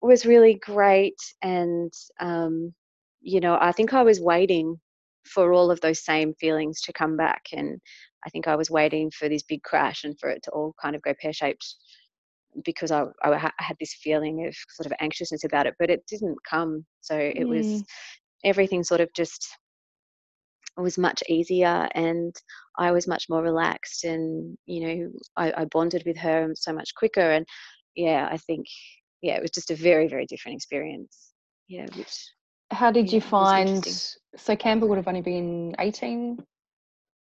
[0.00, 2.72] was really great and um
[3.20, 4.78] you know i think i was waiting
[5.26, 7.80] for all of those same feelings to come back and
[8.26, 10.96] i think i was waiting for this big crash and for it to all kind
[10.96, 11.76] of go pear-shaped
[12.64, 16.04] because I, I ha- had this feeling of sort of anxiousness about it but it
[16.08, 17.84] didn't come so it was Mm.
[18.44, 19.46] everything sort of just
[20.76, 22.34] was much easier and
[22.78, 26.94] I was much more relaxed and you know I, I bonded with her so much
[26.94, 27.44] quicker and
[27.96, 28.66] yeah I think
[29.22, 31.32] yeah it was just a very very different experience
[31.68, 32.32] yeah which
[32.70, 33.84] How did you Yeah, was find?
[34.36, 36.38] So Campbell would have only been 18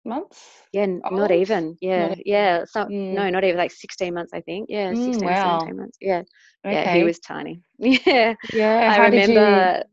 [0.05, 0.62] months.
[0.73, 1.31] yeah Old?
[1.31, 3.29] not even yeah yeah so Mm.
[3.29, 5.73] no not even like 16 months I think yeah Mm, 16 wow.
[5.75, 6.23] 17 months yeah
[6.64, 6.71] Okay.
[6.71, 8.81] yeah he was tiny yeah Yeah.
[8.87, 9.85] I did you- remember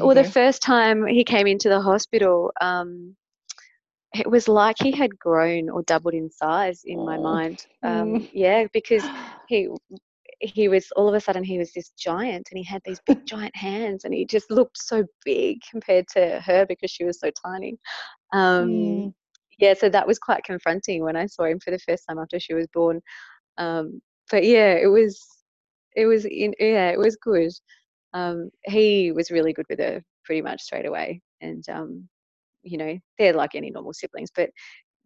[0.00, 3.16] well the first time he came into the hospital um
[4.14, 8.18] it was like he had grown or doubled in size in my Oh, mind um
[8.18, 8.28] mm.
[8.32, 9.10] yeah because
[9.46, 9.68] he
[10.40, 13.18] he was all of a sudden he was this giant and he had these big
[13.26, 17.30] giant hands and he just looked so big compared to her because she was so
[17.44, 17.76] tiny
[18.32, 19.12] um Mm.
[19.58, 22.38] yeah so that was quite confronting when i saw him for the first time after
[22.40, 23.00] she was born
[23.58, 24.00] um
[24.30, 25.20] but yeah it was
[25.96, 27.50] it was in, yeah it was good
[28.14, 32.08] um he was really good with her pretty much straight away and um
[32.62, 34.50] you know they're like any normal siblings but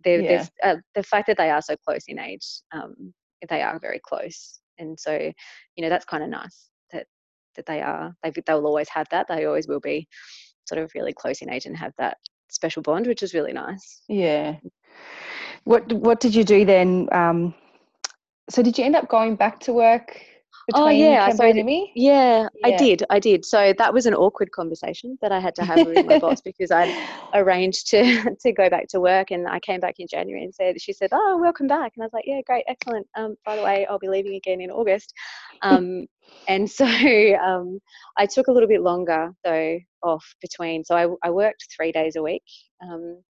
[0.05, 0.47] They're, Yeah.
[0.63, 3.15] uh, the fact that they are so close in age, um,
[3.49, 5.17] they are very close, and so
[5.77, 7.07] you know that's kind of nice that
[7.57, 8.15] that they are.
[8.23, 9.27] They they'll always have that.
[9.29, 10.09] They always will be
[10.67, 12.17] sort of really close in age and have that
[12.51, 14.03] special bond, which is really nice.
[14.09, 14.57] Yeah.
[15.65, 17.09] What What did you do then?
[17.13, 17.55] Um,
[18.51, 20.21] so did you end up going back to work
[20.73, 21.63] Oh, yeah, Canberra so me?
[21.63, 21.87] Imi?
[21.95, 23.05] Yeah, I did.
[23.11, 23.45] I did.
[23.45, 26.71] So that was an awkward conversation that I had to have with my boss because
[26.71, 26.95] I'd
[27.35, 30.81] arranged to to go back to work and I came back in January and said
[30.81, 33.07] she said, "Oh, welcome back." And I was like, "Yeah, great, excellent.
[33.17, 35.13] Um, by the way, I'll be leaving again in August."
[35.63, 36.07] Um,
[36.49, 37.79] and so um,
[38.17, 40.85] I took a little bit longer though off between.
[40.85, 42.43] So I, I worked three days a week
[42.83, 43.23] um,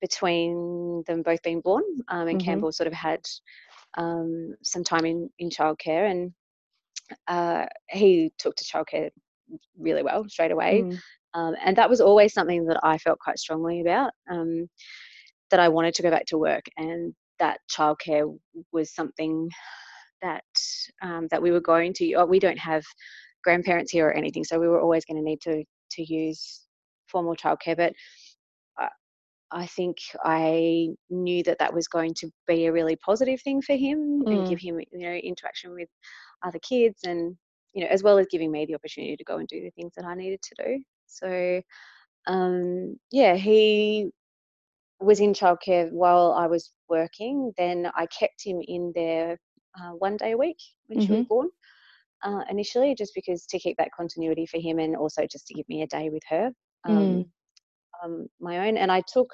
[0.00, 2.44] between them both being born, um, and Mhm.
[2.44, 3.20] Campbell sort of had
[3.96, 6.32] um, some time in in childcare and
[7.26, 9.10] uh, he took to childcare
[9.78, 10.82] really well straight away.
[10.82, 10.98] Mm.
[11.34, 14.68] Um, and that was always something that I felt quite strongly about, um,
[15.50, 18.36] that I wanted to go back to work and that childcare
[18.72, 19.48] was something
[20.22, 20.42] that
[21.02, 22.14] um, that we were going to.
[22.14, 22.82] uh, We don't have
[23.44, 26.62] grandparents here or anything, so we were always going to need to to use
[27.06, 27.76] formal childcare.
[27.76, 27.92] But
[28.78, 28.88] I,
[29.52, 33.74] I think I knew that that was going to be a really positive thing for
[33.76, 34.32] him Mm.
[34.32, 35.88] and give him, you know, interaction with
[36.44, 37.36] other kids and
[37.74, 39.92] you know as well as giving me the opportunity to go and do the things
[39.96, 40.82] that i needed to do.
[41.06, 41.62] So
[42.26, 44.10] um yeah he
[45.00, 49.38] was in childcare while i was working then i kept him in there
[49.80, 51.48] uh, one day a week when she was born
[52.24, 55.68] uh, initially just because to keep that continuity for him and also just to give
[55.68, 56.50] me a day with her
[56.84, 57.30] um, Mm.
[58.04, 58.76] um, my own.
[58.76, 59.28] And i took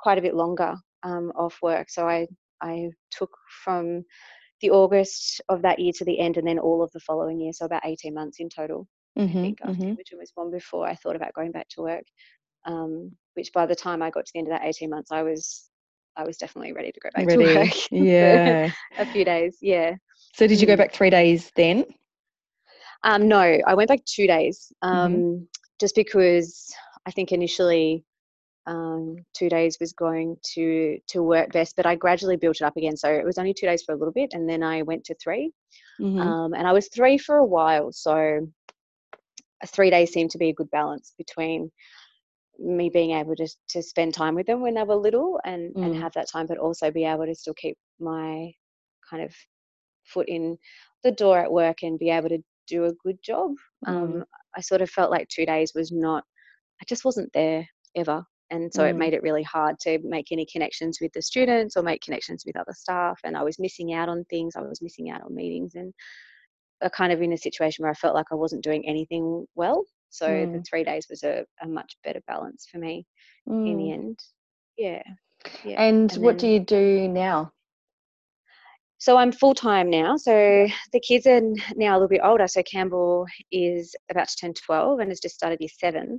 [0.00, 1.90] quite a bit longer um, off work.
[1.90, 2.26] So i
[2.62, 3.30] i took
[3.64, 4.04] from
[4.60, 7.52] the August of that year to the end, and then all of the following year,
[7.52, 8.86] so about 18 months in total.
[9.30, 9.90] I Mhm, think after mhm.
[9.90, 12.04] Imogen was born before I thought about going back to work.
[12.66, 15.22] Um, which by the time I got to the end of that 18 months, I
[15.22, 15.70] was
[16.16, 17.44] I was definitely ready to go back Ready.
[17.44, 17.68] to work.
[17.92, 18.70] Yeah.
[18.98, 19.94] a few days, yeah.
[20.34, 20.76] So did you go Mm.
[20.76, 21.84] back three days then?
[23.04, 25.44] Um, no, I went back two days, um, Mm-hmm.
[25.80, 26.72] just because
[27.06, 28.04] I think initially
[28.68, 32.76] um, two days was going to to work best, but I gradually built it up
[32.76, 32.96] again.
[32.96, 35.16] So it was only two days for a little bit, and then I went to
[35.16, 35.52] 3
[36.00, 36.20] Mhm.
[36.22, 37.92] um, and I was three for a while.
[37.92, 38.48] So
[39.68, 41.70] three days seemed to be a good balance between
[42.58, 45.94] me being able to to spend time with them when they were little and and
[45.94, 46.00] Mm.
[46.02, 48.52] have that time, but also be able to still keep my
[49.10, 49.34] kind of
[50.04, 50.58] foot in
[51.04, 53.52] the door at work and be able to do a good job.
[53.86, 54.20] Mm.
[54.20, 54.24] Um,
[54.56, 56.24] I sort of felt like two days was not.
[56.80, 58.24] I just wasn't there ever.
[58.50, 58.98] And so it Mm.
[58.98, 62.56] made it really hard to make any connections with the students or make connections with
[62.56, 63.20] other staff.
[63.24, 64.56] And I was missing out on things.
[64.56, 65.92] I was missing out on meetings and
[66.80, 69.84] a kind of in a situation where I felt like I wasn't doing anything well.
[70.10, 70.66] So the Mm.
[70.68, 73.06] three days was a, a much better balance for me
[73.46, 73.92] in the Mm.
[73.94, 74.18] end.
[74.76, 75.02] Yeah.
[75.64, 75.82] Yeah.
[75.82, 77.52] And, and what do you do now?
[78.98, 80.16] So I'm full time now.
[80.16, 81.40] So the kids are
[81.76, 82.48] now a little bit older.
[82.48, 86.18] So Campbell is about to turn 12 and has just started year seven,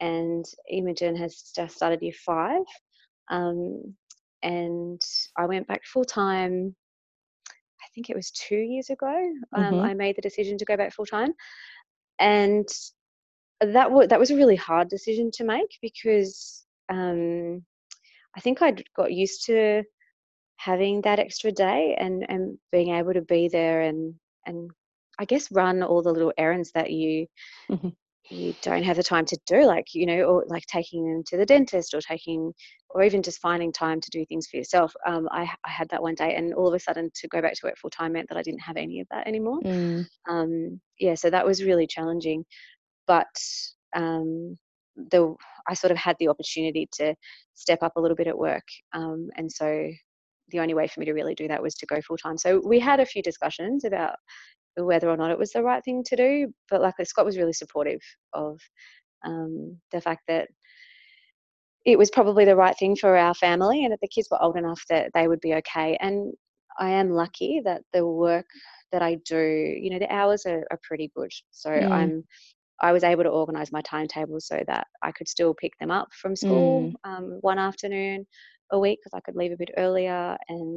[0.00, 2.62] and Imogen has just started year five.
[3.30, 3.94] Um,
[4.42, 5.00] and
[5.36, 6.74] I went back full time.
[7.82, 9.32] I think it was two years ago.
[9.54, 9.80] Um, Mhm.
[9.80, 11.32] I made the decision to go back full time,
[12.18, 12.68] and
[13.60, 17.64] that was that was a really hard decision to make because um,
[18.36, 19.82] I think I'd got used to
[20.58, 24.14] having that extra day and and being able to be there and
[24.46, 24.70] and
[25.18, 27.26] I guess run all the little errands that you
[27.68, 27.96] Mhm.
[28.28, 31.36] You don't have the time to do like you know or like taking them to
[31.36, 32.52] the dentist or taking
[32.90, 34.92] or even just finding time to do things for yourself.
[35.06, 37.54] Um, I, I had that one day and all of a sudden to go back
[37.54, 39.60] to work full time meant that I didn't have any of that anymore.
[39.60, 40.06] Mm.
[40.28, 42.44] um, yeah so that was really challenging.
[43.06, 43.26] But
[43.94, 44.58] um,
[44.96, 45.34] the
[45.68, 47.14] I sort of had the opportunity to
[47.54, 49.88] step up a little bit at work um, and so
[50.50, 52.38] the only way for me to really do that was to go full time.
[52.38, 54.16] So we had a few discussions about
[54.78, 57.52] whether or not it was the right thing to do but luckily Scott was really
[57.52, 58.00] supportive
[58.32, 58.60] of
[59.24, 60.48] um, the fact that
[61.84, 64.56] it was probably the right thing for our family and that the kids were old
[64.56, 66.32] enough that they would be okay and
[66.78, 68.46] I am lucky that the work
[68.92, 71.30] that I do, you know, the hours are, are pretty good.
[71.50, 71.92] So Mm.
[71.92, 72.24] I'm
[72.82, 76.08] I was able to organize my timetable so that I could still pick them up
[76.12, 78.26] from school um, one afternoon
[78.70, 80.76] a week because I could leave a bit earlier and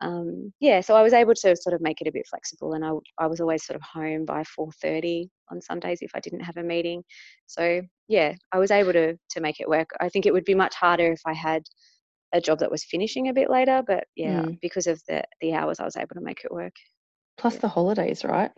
[0.00, 2.84] um, yeah, so I was able to sort of make it a bit flexible, and
[2.84, 6.20] I, I was always sort of home by four thirty on some days if I
[6.20, 7.02] didn't have a meeting.
[7.46, 9.90] So yeah, I was able to to make it work.
[10.00, 11.62] I think it would be much harder if I had
[12.32, 14.58] a job that was finishing a bit later, but yeah, Mm.
[14.62, 16.74] because of the the hours, I was able to make it work.
[17.36, 17.60] Plus Yeah.
[17.60, 18.52] the holidays, right?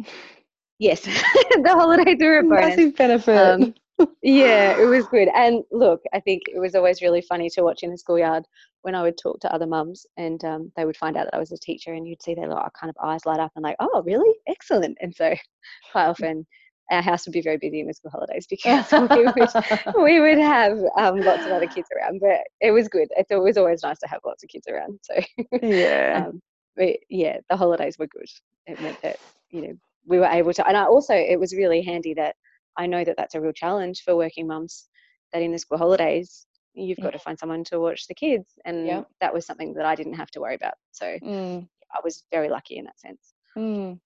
[0.79, 2.77] Yes, the holidays are a bonus.
[2.77, 3.37] Massive benefit.
[3.37, 3.75] Um,
[4.23, 5.29] yeah, it was good.
[5.35, 8.45] And look, I think it was always really funny to watch in the schoolyard
[8.83, 11.39] when I would talk to other mums and um, they would find out that I
[11.39, 13.77] was a teacher and you'd see their little kind of eyes light up and like,
[13.81, 14.35] oh, really?
[14.47, 14.99] Excellent.
[15.01, 15.35] And so
[15.93, 16.47] quite often
[16.91, 20.39] our house would be very busy in the school holidays because we would, we would
[20.39, 22.21] have um, lots of other kids around.
[22.21, 23.09] But it was good.
[23.17, 24.99] It was always nice to have lots of kids around.
[25.03, 25.15] So
[25.63, 26.43] yeah, um,
[26.77, 28.29] but yeah, the holidays were good.
[28.67, 29.19] It meant that
[29.51, 29.75] you know
[30.07, 32.37] we were able to, and I also it was really handy that
[32.77, 34.89] I know that that's a real challenge for working mums.
[35.33, 38.87] That in the school holidays you've got to find someone to watch the kids, and
[38.87, 39.03] yeah.
[39.21, 40.75] that was something that I didn't have to worry about.
[40.93, 41.67] So mm.
[41.93, 43.35] I was very lucky in that sense.
[43.57, 43.99] Mm.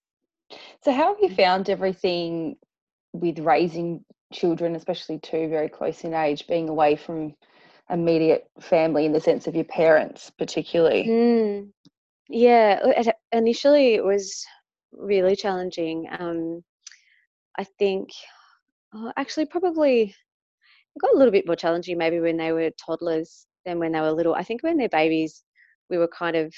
[0.82, 1.36] So how have you mm.
[1.36, 2.56] found everything
[3.12, 7.34] with raising children, especially two very close in age, being away from
[7.88, 11.06] immediate family in the sense of your parents, particularly?
[11.06, 11.70] Mm.
[12.28, 12.80] Yeah,
[13.30, 14.44] initially it was
[14.92, 16.08] really challenging.
[16.18, 16.64] Um,
[17.56, 18.10] I think,
[18.92, 20.14] oh, actually, probably
[21.00, 24.12] got a little bit more challenging maybe when they were toddlers than when they were
[24.12, 24.34] little.
[24.34, 25.42] I think when they're babies,
[25.90, 26.54] we were kind of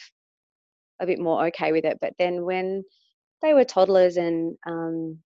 [1.00, 1.98] a bit more okay with it.
[2.00, 2.84] But then when
[3.42, 5.18] they were toddlers and um,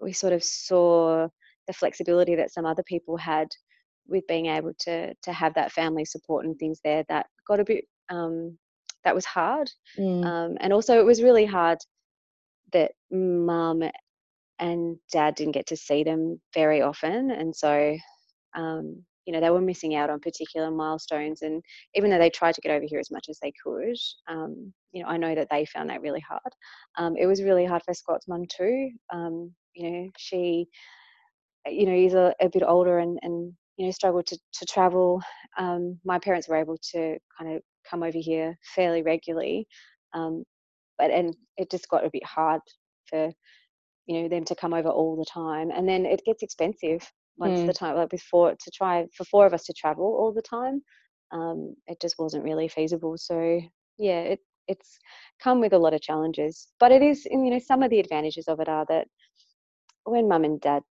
[0.00, 1.28] we sort of saw
[1.66, 3.48] the flexibility that some other people had
[4.06, 7.64] with being able to to have that family support and things there that got a
[7.64, 8.58] bit um,
[9.02, 10.24] that was hard mm.
[10.24, 11.78] um, and also it was really hard
[12.72, 13.82] that mum
[14.58, 17.96] and dad didn't get to see them very often and so
[18.54, 21.62] um, you know they were missing out on particular milestones and
[21.94, 23.96] even though they tried to get over here as much as they could
[24.28, 26.40] um, you know i know that they found that really hard.
[26.96, 30.68] Um, it was really hard for scott's mum too um, you know she
[31.66, 35.20] you know is a, a bit older and and you know struggled to, to travel
[35.58, 39.66] um, my parents were able to kind of come over here fairly regularly
[40.12, 40.44] um,
[40.98, 42.60] but and it just got a bit hard
[43.08, 43.30] for
[44.06, 47.00] you know them to come over all the time and then it gets expensive
[47.36, 47.66] once mm.
[47.66, 50.82] the time like before to try for four of us to travel all the time
[51.32, 53.60] um, it just wasn't really feasible so
[53.98, 54.98] yeah it it's
[55.42, 58.48] come with a lot of challenges but it is you know some of the advantages
[58.48, 59.06] of it are that
[60.04, 60.82] when mum and dad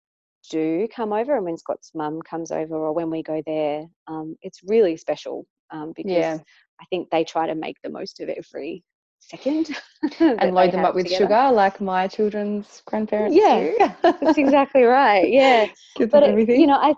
[0.49, 4.35] do come over and when Scott's mum comes over or when we go there, um,
[4.41, 6.37] it's really special um, because yeah.
[6.81, 8.83] I think they try to make the most of every
[9.29, 9.69] second.
[10.19, 11.25] and load them up with together.
[11.25, 15.31] sugar like my children's grandparents yeah, that's exactly right.
[15.31, 15.67] Yeah.
[16.11, 16.93] but it, you know, I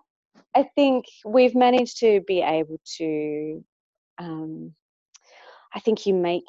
[0.56, 3.64] I think we've managed to be able to
[4.18, 4.74] um,
[5.74, 6.48] I think you make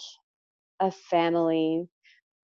[0.81, 1.89] a family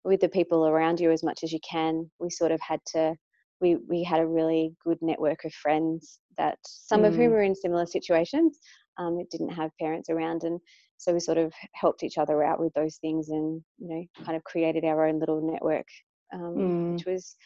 [0.04, 2.10] with the people around you as much as you can.
[2.18, 3.14] We sort of had to
[3.60, 7.06] we we had a really good network of friends that some mm.
[7.06, 8.58] of whom were in similar situations.
[8.98, 10.60] Um, it didn't have parents around, and
[11.02, 14.36] so we sort of helped each other out with those things, and you know, kind
[14.36, 15.86] of created our own little network,
[16.32, 16.92] um, mm.
[16.94, 17.36] which was,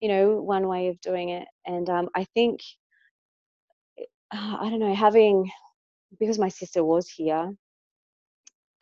[0.00, 1.46] you know, one way of doing it.
[1.66, 2.60] And um, I think,
[4.32, 5.50] uh, I don't know, having
[6.18, 7.52] because my sister was here.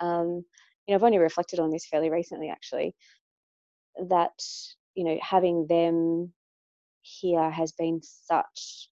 [0.00, 0.44] Um,
[0.86, 2.94] you know, I've only reflected on this fairly recently, actually
[4.08, 4.40] that
[4.94, 6.32] you know having them
[7.02, 8.88] here has been such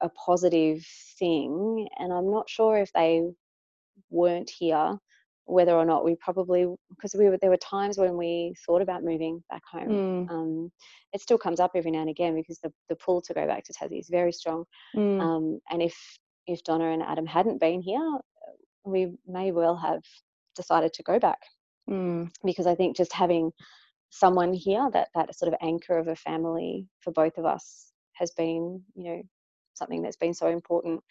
[0.00, 0.84] a positive
[1.18, 3.22] thing and i'm not sure if they
[4.14, 4.98] weren't here
[5.46, 9.04] whether or not we probably because we were there were times when we thought about
[9.04, 10.30] moving back home mm.
[10.30, 10.72] um,
[11.12, 13.62] it still comes up every now and again because the, the pull to go back
[13.62, 14.64] to tassie is very strong
[14.96, 15.20] mm.
[15.20, 15.94] um, and if
[16.46, 18.18] if donna and adam hadn't been here
[18.84, 20.02] we may well have
[20.56, 21.40] decided to go back
[21.90, 22.30] mm.
[22.44, 23.50] because i think just having
[24.10, 28.30] someone here that that sort of anchor of a family for both of us has
[28.30, 29.22] been you know
[29.74, 31.02] something that's been so important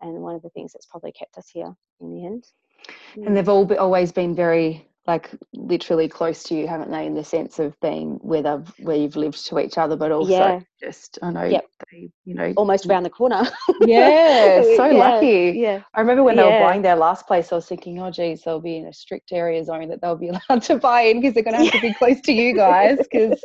[0.00, 2.44] and one of the things that's probably kept us here in the end
[3.16, 7.06] and they've all be, always been very like literally close to you, haven't they?
[7.06, 10.32] In the sense of being where they've where you've lived to each other, but also
[10.32, 10.60] yeah.
[10.82, 11.64] just I know yep.
[11.92, 13.44] they, you know, almost around the corner.
[13.82, 15.52] yeah, so yeah, lucky.
[15.56, 18.42] Yeah, I remember when they were buying their last place, I was thinking, oh geez,
[18.42, 21.34] they'll be in a strict area zone that they'll be allowed to buy in because
[21.34, 23.40] they're going to have to be close to you guys because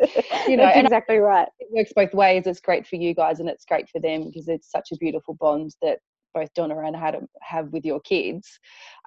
[0.48, 1.48] you know exactly right.
[1.60, 2.48] It works both ways.
[2.48, 5.36] It's great for you guys and it's great for them because it's such a beautiful
[5.36, 6.00] bond that
[6.34, 8.48] both Donna and Adam have with your kids.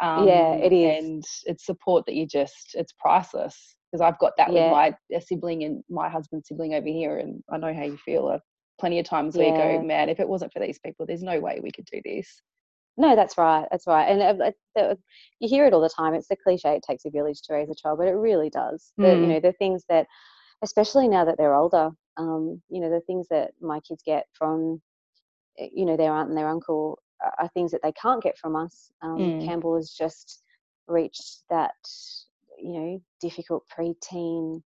[0.01, 4.33] Um, yeah, it is, and it's support that you just it's priceless because I've got
[4.39, 4.65] that yeah.
[4.65, 8.29] with my sibling and my husband's sibling over here, and I know how you feel.
[8.29, 8.39] Uh,
[8.79, 9.43] plenty of times yeah.
[9.43, 11.87] where you go, man, if it wasn't for these people, there's no way we could
[11.93, 12.43] do this.
[12.97, 13.67] No, that's right.
[13.71, 14.05] That's right.
[14.05, 14.95] And uh, uh,
[15.41, 16.15] you hear it all the time.
[16.15, 18.93] It's the cliche, it takes a village to raise a child, but it really does.
[18.99, 19.03] Mm.
[19.03, 20.07] The, you know, the things that,
[20.63, 24.81] especially now that they're older, um, you know, the things that my kids get from,
[25.59, 26.99] eh, you know, their aunt and their uncle
[27.39, 28.91] are things that they can't get from us.
[29.03, 29.45] Um, mm.
[29.45, 30.43] Campbell has just
[30.87, 31.75] reached that,
[32.59, 34.63] you know, difficult preteen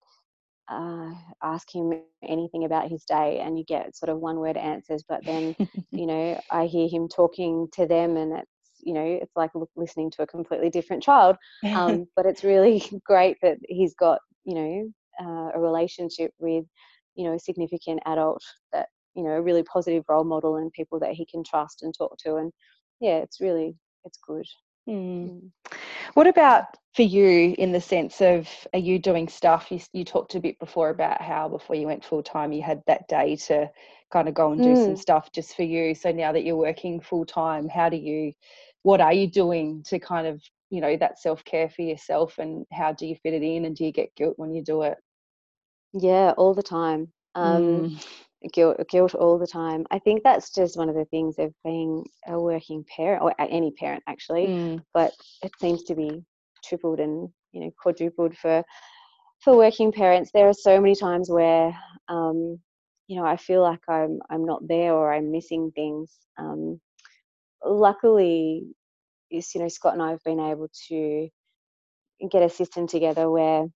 [0.69, 1.93] uh, ask him
[2.23, 5.57] anything about his day and you get sort of one word answers but then
[5.93, 8.51] you know i hear him talking to them and it's
[8.81, 11.37] you know it's like listening to a completely different child
[11.75, 16.65] um, but it's really great that he's got you know uh, a relationship with
[17.15, 18.43] you know a significant adult
[18.73, 18.89] that
[19.19, 22.17] you know a really positive role model and people that he can trust and talk
[22.17, 22.53] to and
[23.01, 24.47] yeah it's really it's good
[24.89, 25.29] mm.
[25.29, 25.51] Mm.
[26.15, 26.65] What about
[26.95, 29.71] for you in the sense of are you doing stuff?
[29.71, 32.83] You, you talked a bit before about how before you went full time you had
[32.87, 33.71] that day to
[34.11, 34.85] kind of go and do mm.
[34.85, 35.95] some stuff just for you.
[35.95, 38.33] So now that you're working full time, how do you,
[38.83, 42.65] what are you doing to kind of, you know, that self care for yourself and
[42.73, 44.97] how do you fit it in and do you get guilt when you do it?
[45.93, 47.13] Yeah, all the time.
[47.35, 48.07] Um, mm
[48.53, 49.87] guilt guilt all the time.
[49.91, 53.73] I think that's just one of the things of being a working parent or any
[53.73, 54.83] parent actually mm.
[54.95, 55.13] but
[55.43, 56.23] it seems to be
[56.65, 58.63] tripled and you know quadrupled for
[59.41, 60.31] for working parents.
[60.33, 61.77] There are so many times where
[62.09, 62.59] um,
[63.07, 66.17] you know i feel like i'm i'm not there or i'm missing things.
[66.39, 66.81] Um,
[67.65, 68.67] luckily
[69.31, 71.29] you know scott and i have been able to
[72.31, 73.67] get a system together where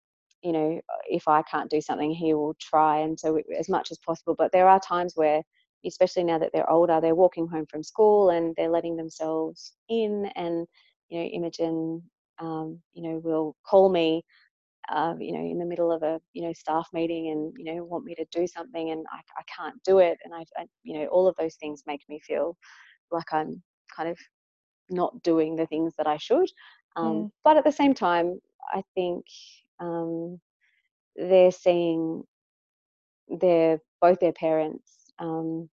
[0.43, 3.99] you know if i can't do something he will try and so as much as
[3.99, 4.35] possible.
[4.37, 5.43] But there are times where
[5.85, 10.27] especially now that they're older they're walking home from school and they're letting themselves in
[10.37, 10.67] and
[11.09, 12.03] you know imogen
[12.39, 14.25] um, you know will call me
[14.89, 17.85] uh, you know in the middle of a you know staff meeting and you know
[17.85, 20.19] want me to do something and I, I can't do it.
[20.25, 22.57] And I, I you know all of those things make me feel
[23.11, 23.63] like i'm
[23.95, 24.19] kind of
[24.91, 26.49] not doing the things that i should.
[26.97, 27.31] Um, mm.
[27.45, 28.41] but at the same time
[28.73, 29.25] i think
[29.83, 30.41] um,
[31.17, 32.23] they're seeing
[33.29, 35.69] their both their parents um,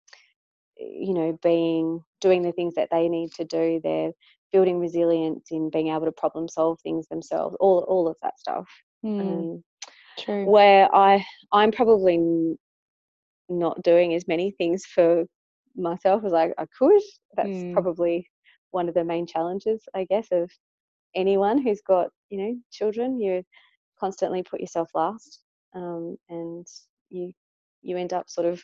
[0.77, 4.11] you know being doing the things that they need to do they're
[4.51, 8.67] building resilience in being able to problem solve things themselves all all of that stuff.
[9.05, 9.63] Mm, um,
[10.19, 10.45] true.
[10.45, 12.55] where i i'm probably
[13.49, 15.25] not doing as many things for
[15.75, 17.01] myself as i, I could.
[17.35, 17.73] That's mm.
[17.73, 18.27] probably
[18.71, 20.49] one of the main challenges i guess of
[21.15, 23.19] anyone who's got you know children.
[23.19, 23.43] You
[23.99, 25.41] constantly put yourself last
[25.73, 26.67] um, and
[27.09, 27.31] you
[27.81, 28.63] you end up sort of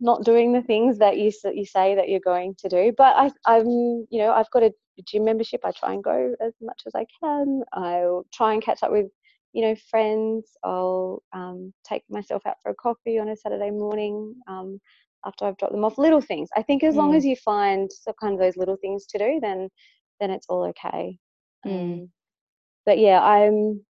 [0.00, 2.92] not doing the things that you that you say that you're going to do.
[2.96, 4.72] But I, I'm, you know, I've got a
[5.06, 5.60] gym membership.
[5.64, 7.62] I try and go as much as I can.
[7.74, 9.06] I'll try and catch up with,
[9.52, 10.52] you know, friends.
[10.64, 14.80] I'll um, take myself out for a coffee on a Saturday morning um,
[15.26, 15.98] after I've dropped them off.
[15.98, 16.48] Little things.
[16.56, 16.98] I think as mm.
[16.98, 19.68] long as you find some kind of those little things to do, then
[20.18, 21.18] then it's all okay.
[21.66, 21.92] Mm.
[21.92, 22.10] Um,
[22.86, 23.84] but yeah, I'm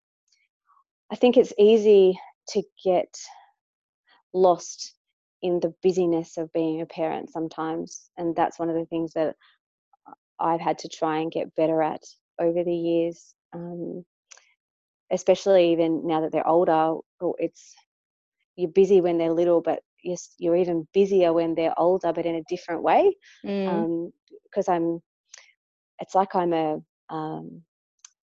[1.13, 2.19] I think it's easy
[2.51, 3.13] to get
[4.33, 4.95] lost
[5.43, 8.11] in the busyness of being a parent sometimes.
[8.17, 9.37] And that's one of the things that
[10.39, 12.03] I've had to try and get better at
[12.39, 13.35] over the years.
[13.53, 14.05] Um,
[15.11, 16.95] especially even now that they're older,
[17.39, 17.75] it's
[18.57, 22.37] you're busy when they're little, but you're, you're even busier when they're older, but in
[22.37, 23.17] a different way.
[23.43, 24.69] Because mm.
[24.69, 25.01] um, I'm,
[25.99, 26.79] it's like I'm a
[27.11, 27.63] um,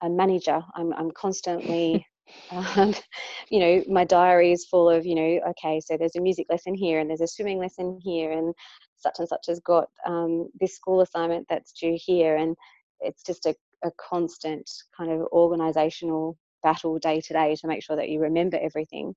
[0.02, 0.62] a manager.
[0.74, 2.06] I'm I'm constantly
[2.50, 2.94] um,
[3.50, 6.74] you know my diary is full of you know okay so there's a music lesson
[6.74, 8.54] here and there's a swimming lesson here and
[8.98, 12.36] such and such has got um, this school assignment that's due here.
[12.36, 12.56] And
[13.00, 13.54] it's just a,
[13.84, 18.58] a constant kind of organizational battle day to day to make sure that you remember
[18.60, 19.14] everything.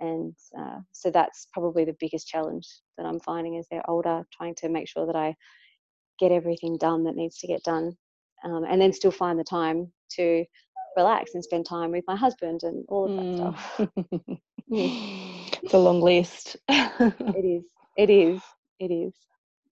[0.00, 2.66] And uh, so that's probably the biggest challenge
[2.96, 5.34] that i'm finding as they're older trying to make sure that i
[6.18, 7.96] get everything done that needs to get done
[8.44, 10.44] um, and then still find the time to
[10.96, 13.36] relax and spend time with my husband and all of that mm.
[13.36, 14.40] stuff.
[15.62, 16.56] it's a long list.
[16.68, 17.64] it is.
[17.96, 18.40] It is.
[18.78, 19.14] It is.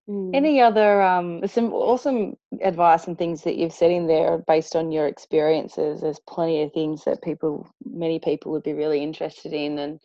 [0.09, 0.31] Mm.
[0.33, 4.91] Any other um, some awesome advice and things that you've said in there based on
[4.91, 6.01] your experiences?
[6.01, 9.99] There's plenty of things that people, many people, would be really interested in, and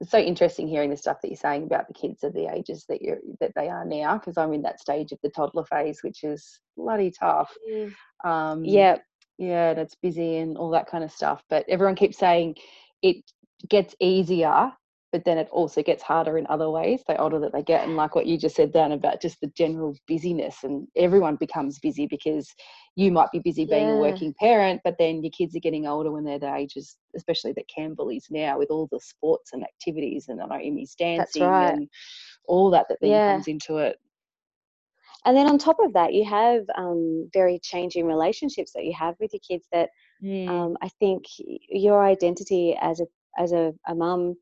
[0.00, 2.84] it's so interesting hearing the stuff that you're saying about the kids of the ages
[2.88, 4.18] that you're that they are now.
[4.18, 7.52] Because I'm in that stage of the toddler phase, which is bloody tough.
[7.70, 7.94] Mm.
[8.24, 8.98] Um, yeah,
[9.38, 11.42] yeah, and it's busy and all that kind of stuff.
[11.48, 12.56] But everyone keeps saying
[13.02, 13.24] it
[13.68, 14.72] gets easier,
[15.12, 17.86] but then it also gets harder in other ways the older that they get.
[17.86, 21.78] And like what you just said, Dan, about just the general busyness, and everyone becomes
[21.78, 22.52] busy because
[22.96, 23.94] you might be busy being yeah.
[23.94, 27.52] a working parent, but then your kids are getting older when they're the ages, especially
[27.52, 31.44] that Campbell is now with all the sports and activities, and I know Emmy's dancing
[31.44, 31.74] right.
[31.74, 31.88] and
[32.46, 33.34] all that that then yeah.
[33.34, 33.98] comes into it.
[35.24, 39.14] And then on top of that, you have um, very changing relationships that you have
[39.20, 39.66] with your kids.
[39.72, 39.90] That
[40.22, 40.48] mm.
[40.48, 41.24] um, I think
[41.68, 43.06] your identity as a
[43.36, 44.36] as a, a mum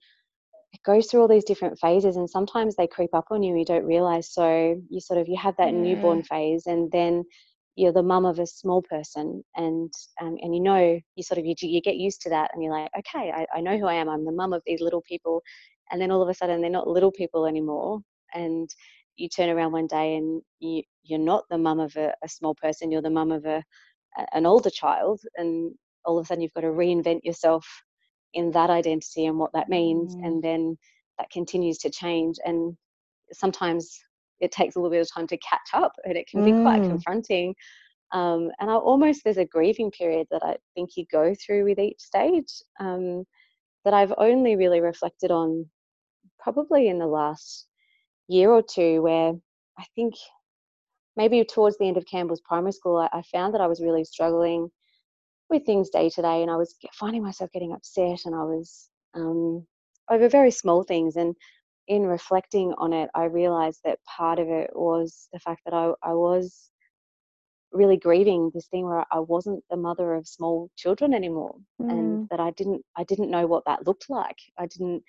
[0.73, 3.59] it goes through all these different phases, and sometimes they creep up on you and
[3.59, 4.33] you don't realize.
[4.33, 5.79] So you sort of you have that yeah.
[5.79, 7.25] newborn phase, and then
[7.77, 11.45] you're the mum of a small person and um, and you know you sort of
[11.45, 13.95] you, you get used to that and you're like okay I, I know who i
[13.95, 15.43] am i'm the mum of these little people
[15.93, 18.01] and then all of a sudden they're not little people anymore
[18.35, 18.69] and
[19.17, 22.55] you turn around one day and you, you're not the mum of a, a, small
[22.55, 23.63] person you're the mum of a,
[24.19, 25.73] a, an older child and
[26.05, 27.67] all of a sudden you've got to reinvent yourself
[28.35, 30.27] in that identity and what that means mm.
[30.27, 30.77] and then
[31.19, 32.77] that continues to change and
[33.33, 33.99] sometimes
[34.41, 36.63] it takes a little bit of time to catch up and it can be mm.
[36.63, 37.55] quite confronting
[38.13, 41.79] um, and I almost there's a grieving period that I think you go through with
[41.79, 43.25] each stage um,
[43.85, 45.67] that I've only really reflected on
[46.39, 47.67] probably in the last
[48.29, 49.33] year or two where
[49.79, 50.15] I think
[51.17, 54.05] maybe towards the end of Campbell's primary school I, I found that I was really
[54.05, 54.69] struggling
[55.49, 58.89] with things day to day and I was finding myself getting upset and I was
[59.15, 59.67] um,
[60.11, 61.35] over very small things and
[61.89, 65.93] in reflecting on it, I realized that part of it was the fact that I,
[66.03, 66.71] I was
[67.73, 71.91] really grieving this thing where I wasn't the mother of small children anymore, mm.
[71.91, 74.37] and that I didn't I didn't know what that looked like.
[74.59, 75.03] I didn't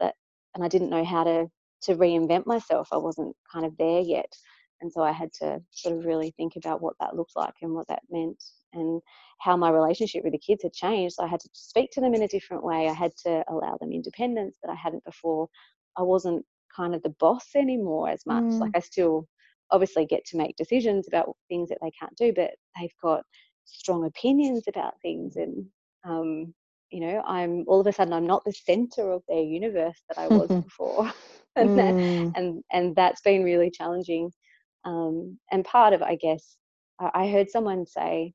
[0.00, 0.14] that,
[0.54, 1.48] and I didn't know how to
[1.82, 2.88] to reinvent myself.
[2.92, 4.32] I wasn't kind of there yet,
[4.80, 7.74] and so I had to sort of really think about what that looked like and
[7.74, 9.00] what that meant, and
[9.38, 11.16] how my relationship with the kids had changed.
[11.20, 12.88] I had to speak to them in a different way.
[12.88, 15.48] I had to allow them independence that I hadn't before.
[15.96, 18.44] I wasn't kind of the boss anymore as much.
[18.44, 18.60] Mm.
[18.60, 19.26] Like I still
[19.70, 23.22] obviously get to make decisions about things that they can't do, but they've got
[23.64, 25.66] strong opinions about things and
[26.04, 26.54] um,
[26.90, 30.18] you know, I'm all of a sudden I'm not the center of their universe that
[30.18, 31.12] I was before.
[31.60, 31.76] and, mm.
[31.76, 34.30] that, and and that's been really challenging.
[34.84, 36.56] Um, and part of I guess
[36.98, 38.32] I, heard someone say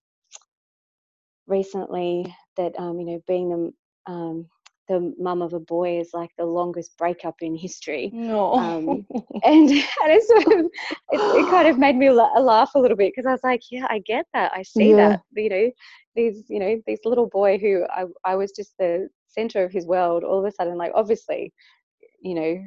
[1.47, 4.47] recently that um, you know being the um,
[4.88, 8.09] the mum of a boy is like the longest breakup in history.
[8.13, 8.53] No.
[8.53, 9.05] Um,
[9.43, 10.71] and, and it sort of, it,
[11.11, 13.99] it, kind of made me laugh a little bit because I was like, yeah, I
[13.99, 14.51] get that.
[14.53, 14.95] I see yeah.
[14.95, 15.21] that.
[15.36, 15.71] You know,
[16.15, 19.86] these, you know, this little boy who I, I was just the center of his
[19.86, 21.53] world all of a sudden, like, obviously,
[22.21, 22.63] you know,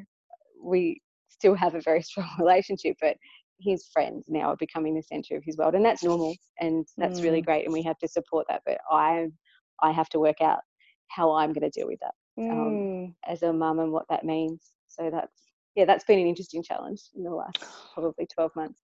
[0.63, 3.17] we still have a very strong relationship, but
[3.61, 5.75] his friends now are becoming the center of his world.
[5.75, 6.35] And that's normal.
[6.61, 7.25] And that's mm.
[7.25, 7.65] really great.
[7.65, 8.63] And we have to support that.
[8.67, 9.29] But I,
[9.83, 10.59] I have to work out
[11.09, 13.05] how I'm going to deal with that um, mm.
[13.07, 14.73] um, as a mum and what that means.
[14.89, 15.33] So that's
[15.75, 17.63] yeah, that's been an interesting challenge in the last
[17.95, 18.81] probably 12 months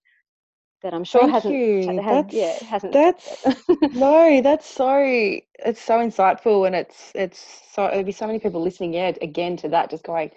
[0.83, 2.03] that I'm sure Thank hasn't, you.
[2.03, 2.93] Has, yeah, hasn't.
[2.93, 3.47] That's
[3.95, 8.61] no, that's so it's so insightful, and it's it's so there'll be so many people
[8.61, 8.93] listening.
[8.93, 10.31] Yeah, again to that, just going,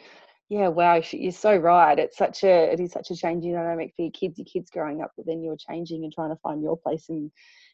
[0.49, 1.97] yeah, wow, you're so right.
[1.97, 4.37] It's such a it is such a changing dynamic for your kids.
[4.37, 7.31] Your kids growing up, but then you're changing and trying to find your place in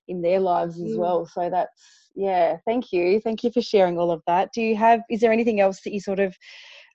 [0.07, 0.97] in their lives as mm.
[0.97, 1.25] well.
[1.25, 3.19] So that's yeah, thank you.
[3.21, 4.49] Thank you for sharing all of that.
[4.53, 6.35] Do you have, is there anything else that you sort of,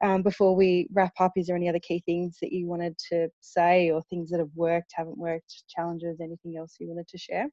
[0.02, 3.28] um, before we wrap up, is there any other key things that you wanted to
[3.40, 7.48] say or things that have worked, haven't worked, challenges, anything else you wanted to share?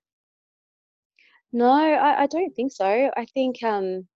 [1.54, 2.86] No, I, I don't think so.
[3.16, 4.08] I think, um,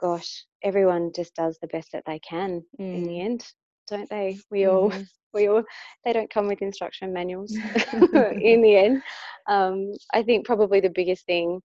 [0.00, 2.94] gosh, everyone just does the best that they can mm.
[2.94, 3.24] in the mm.
[3.24, 3.46] end,
[3.88, 4.38] don't they?
[4.50, 5.02] We all, mm-hmm.
[5.34, 5.62] we all,
[6.04, 7.56] they don't come with instruction manuals
[7.92, 9.02] in the end.
[9.48, 11.60] Um, I think probably the biggest thing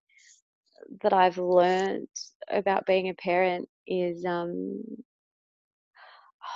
[1.02, 2.08] that I've learned
[2.50, 4.82] about being a parent is um,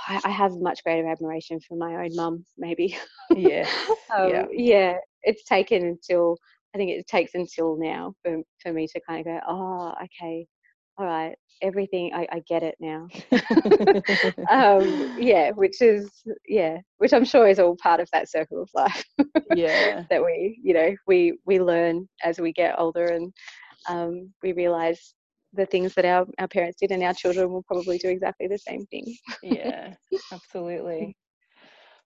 [0.08, 2.98] I, I, have much greater admiration for my own mum, maybe.
[3.36, 3.68] Yeah.
[4.16, 4.46] um, yeah.
[4.52, 4.94] Yeah.
[5.24, 6.38] It's taken until,
[6.74, 10.46] I think it takes until now for, for me to kind of go, oh, okay,
[10.98, 13.08] all right, everything, I, I get it now.
[14.50, 16.10] um, yeah, which is,
[16.48, 19.04] yeah, which I'm sure is all part of that circle of life.
[19.54, 20.04] yeah.
[20.10, 23.32] that we, you know, we, we learn as we get older and,
[23.90, 25.14] um, we realize
[25.54, 28.58] the things that our, our parents did and our children will probably do exactly the
[28.58, 29.16] same thing.
[29.44, 29.94] yeah,
[30.32, 31.16] absolutely.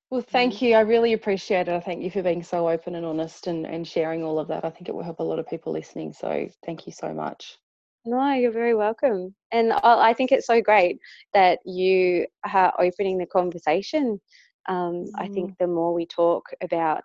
[0.09, 0.61] Well, thank mm.
[0.61, 0.75] you.
[0.75, 1.73] I really appreciate it.
[1.73, 4.65] I thank you for being so open and honest and, and sharing all of that.
[4.65, 6.11] I think it will help a lot of people listening.
[6.11, 7.57] So thank you so much.
[8.05, 9.35] No, you're very welcome.
[9.51, 10.97] And I think it's so great
[11.33, 14.19] that you are opening the conversation.
[14.67, 15.09] Um, mm.
[15.15, 15.57] I think mm.
[15.59, 17.03] the more we talk about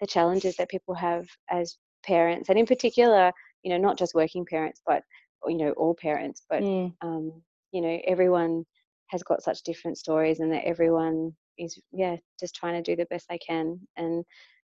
[0.00, 3.32] the challenges that people have as parents, and in particular,
[3.62, 5.02] you know not just working parents but
[5.46, 6.92] you know all parents but mm.
[7.00, 7.32] um,
[7.72, 8.64] you know everyone
[9.06, 13.06] has got such different stories and that everyone is yeah just trying to do the
[13.06, 14.24] best they can and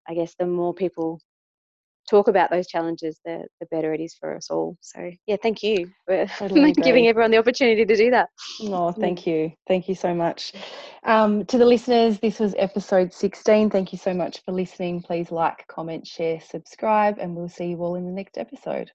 [0.09, 1.21] i guess the more people
[2.09, 4.77] talk about those challenges the the better it is for us all.
[4.81, 8.29] So yeah thank you for totally giving everyone the opportunity to do that.
[8.63, 9.53] Oh thank you.
[9.67, 10.53] Thank you so much.
[11.05, 15.03] Um, to the listeners this was episode 16 thank you so much for listening.
[15.03, 18.91] Please like comment share subscribe and we'll see you all in the next episode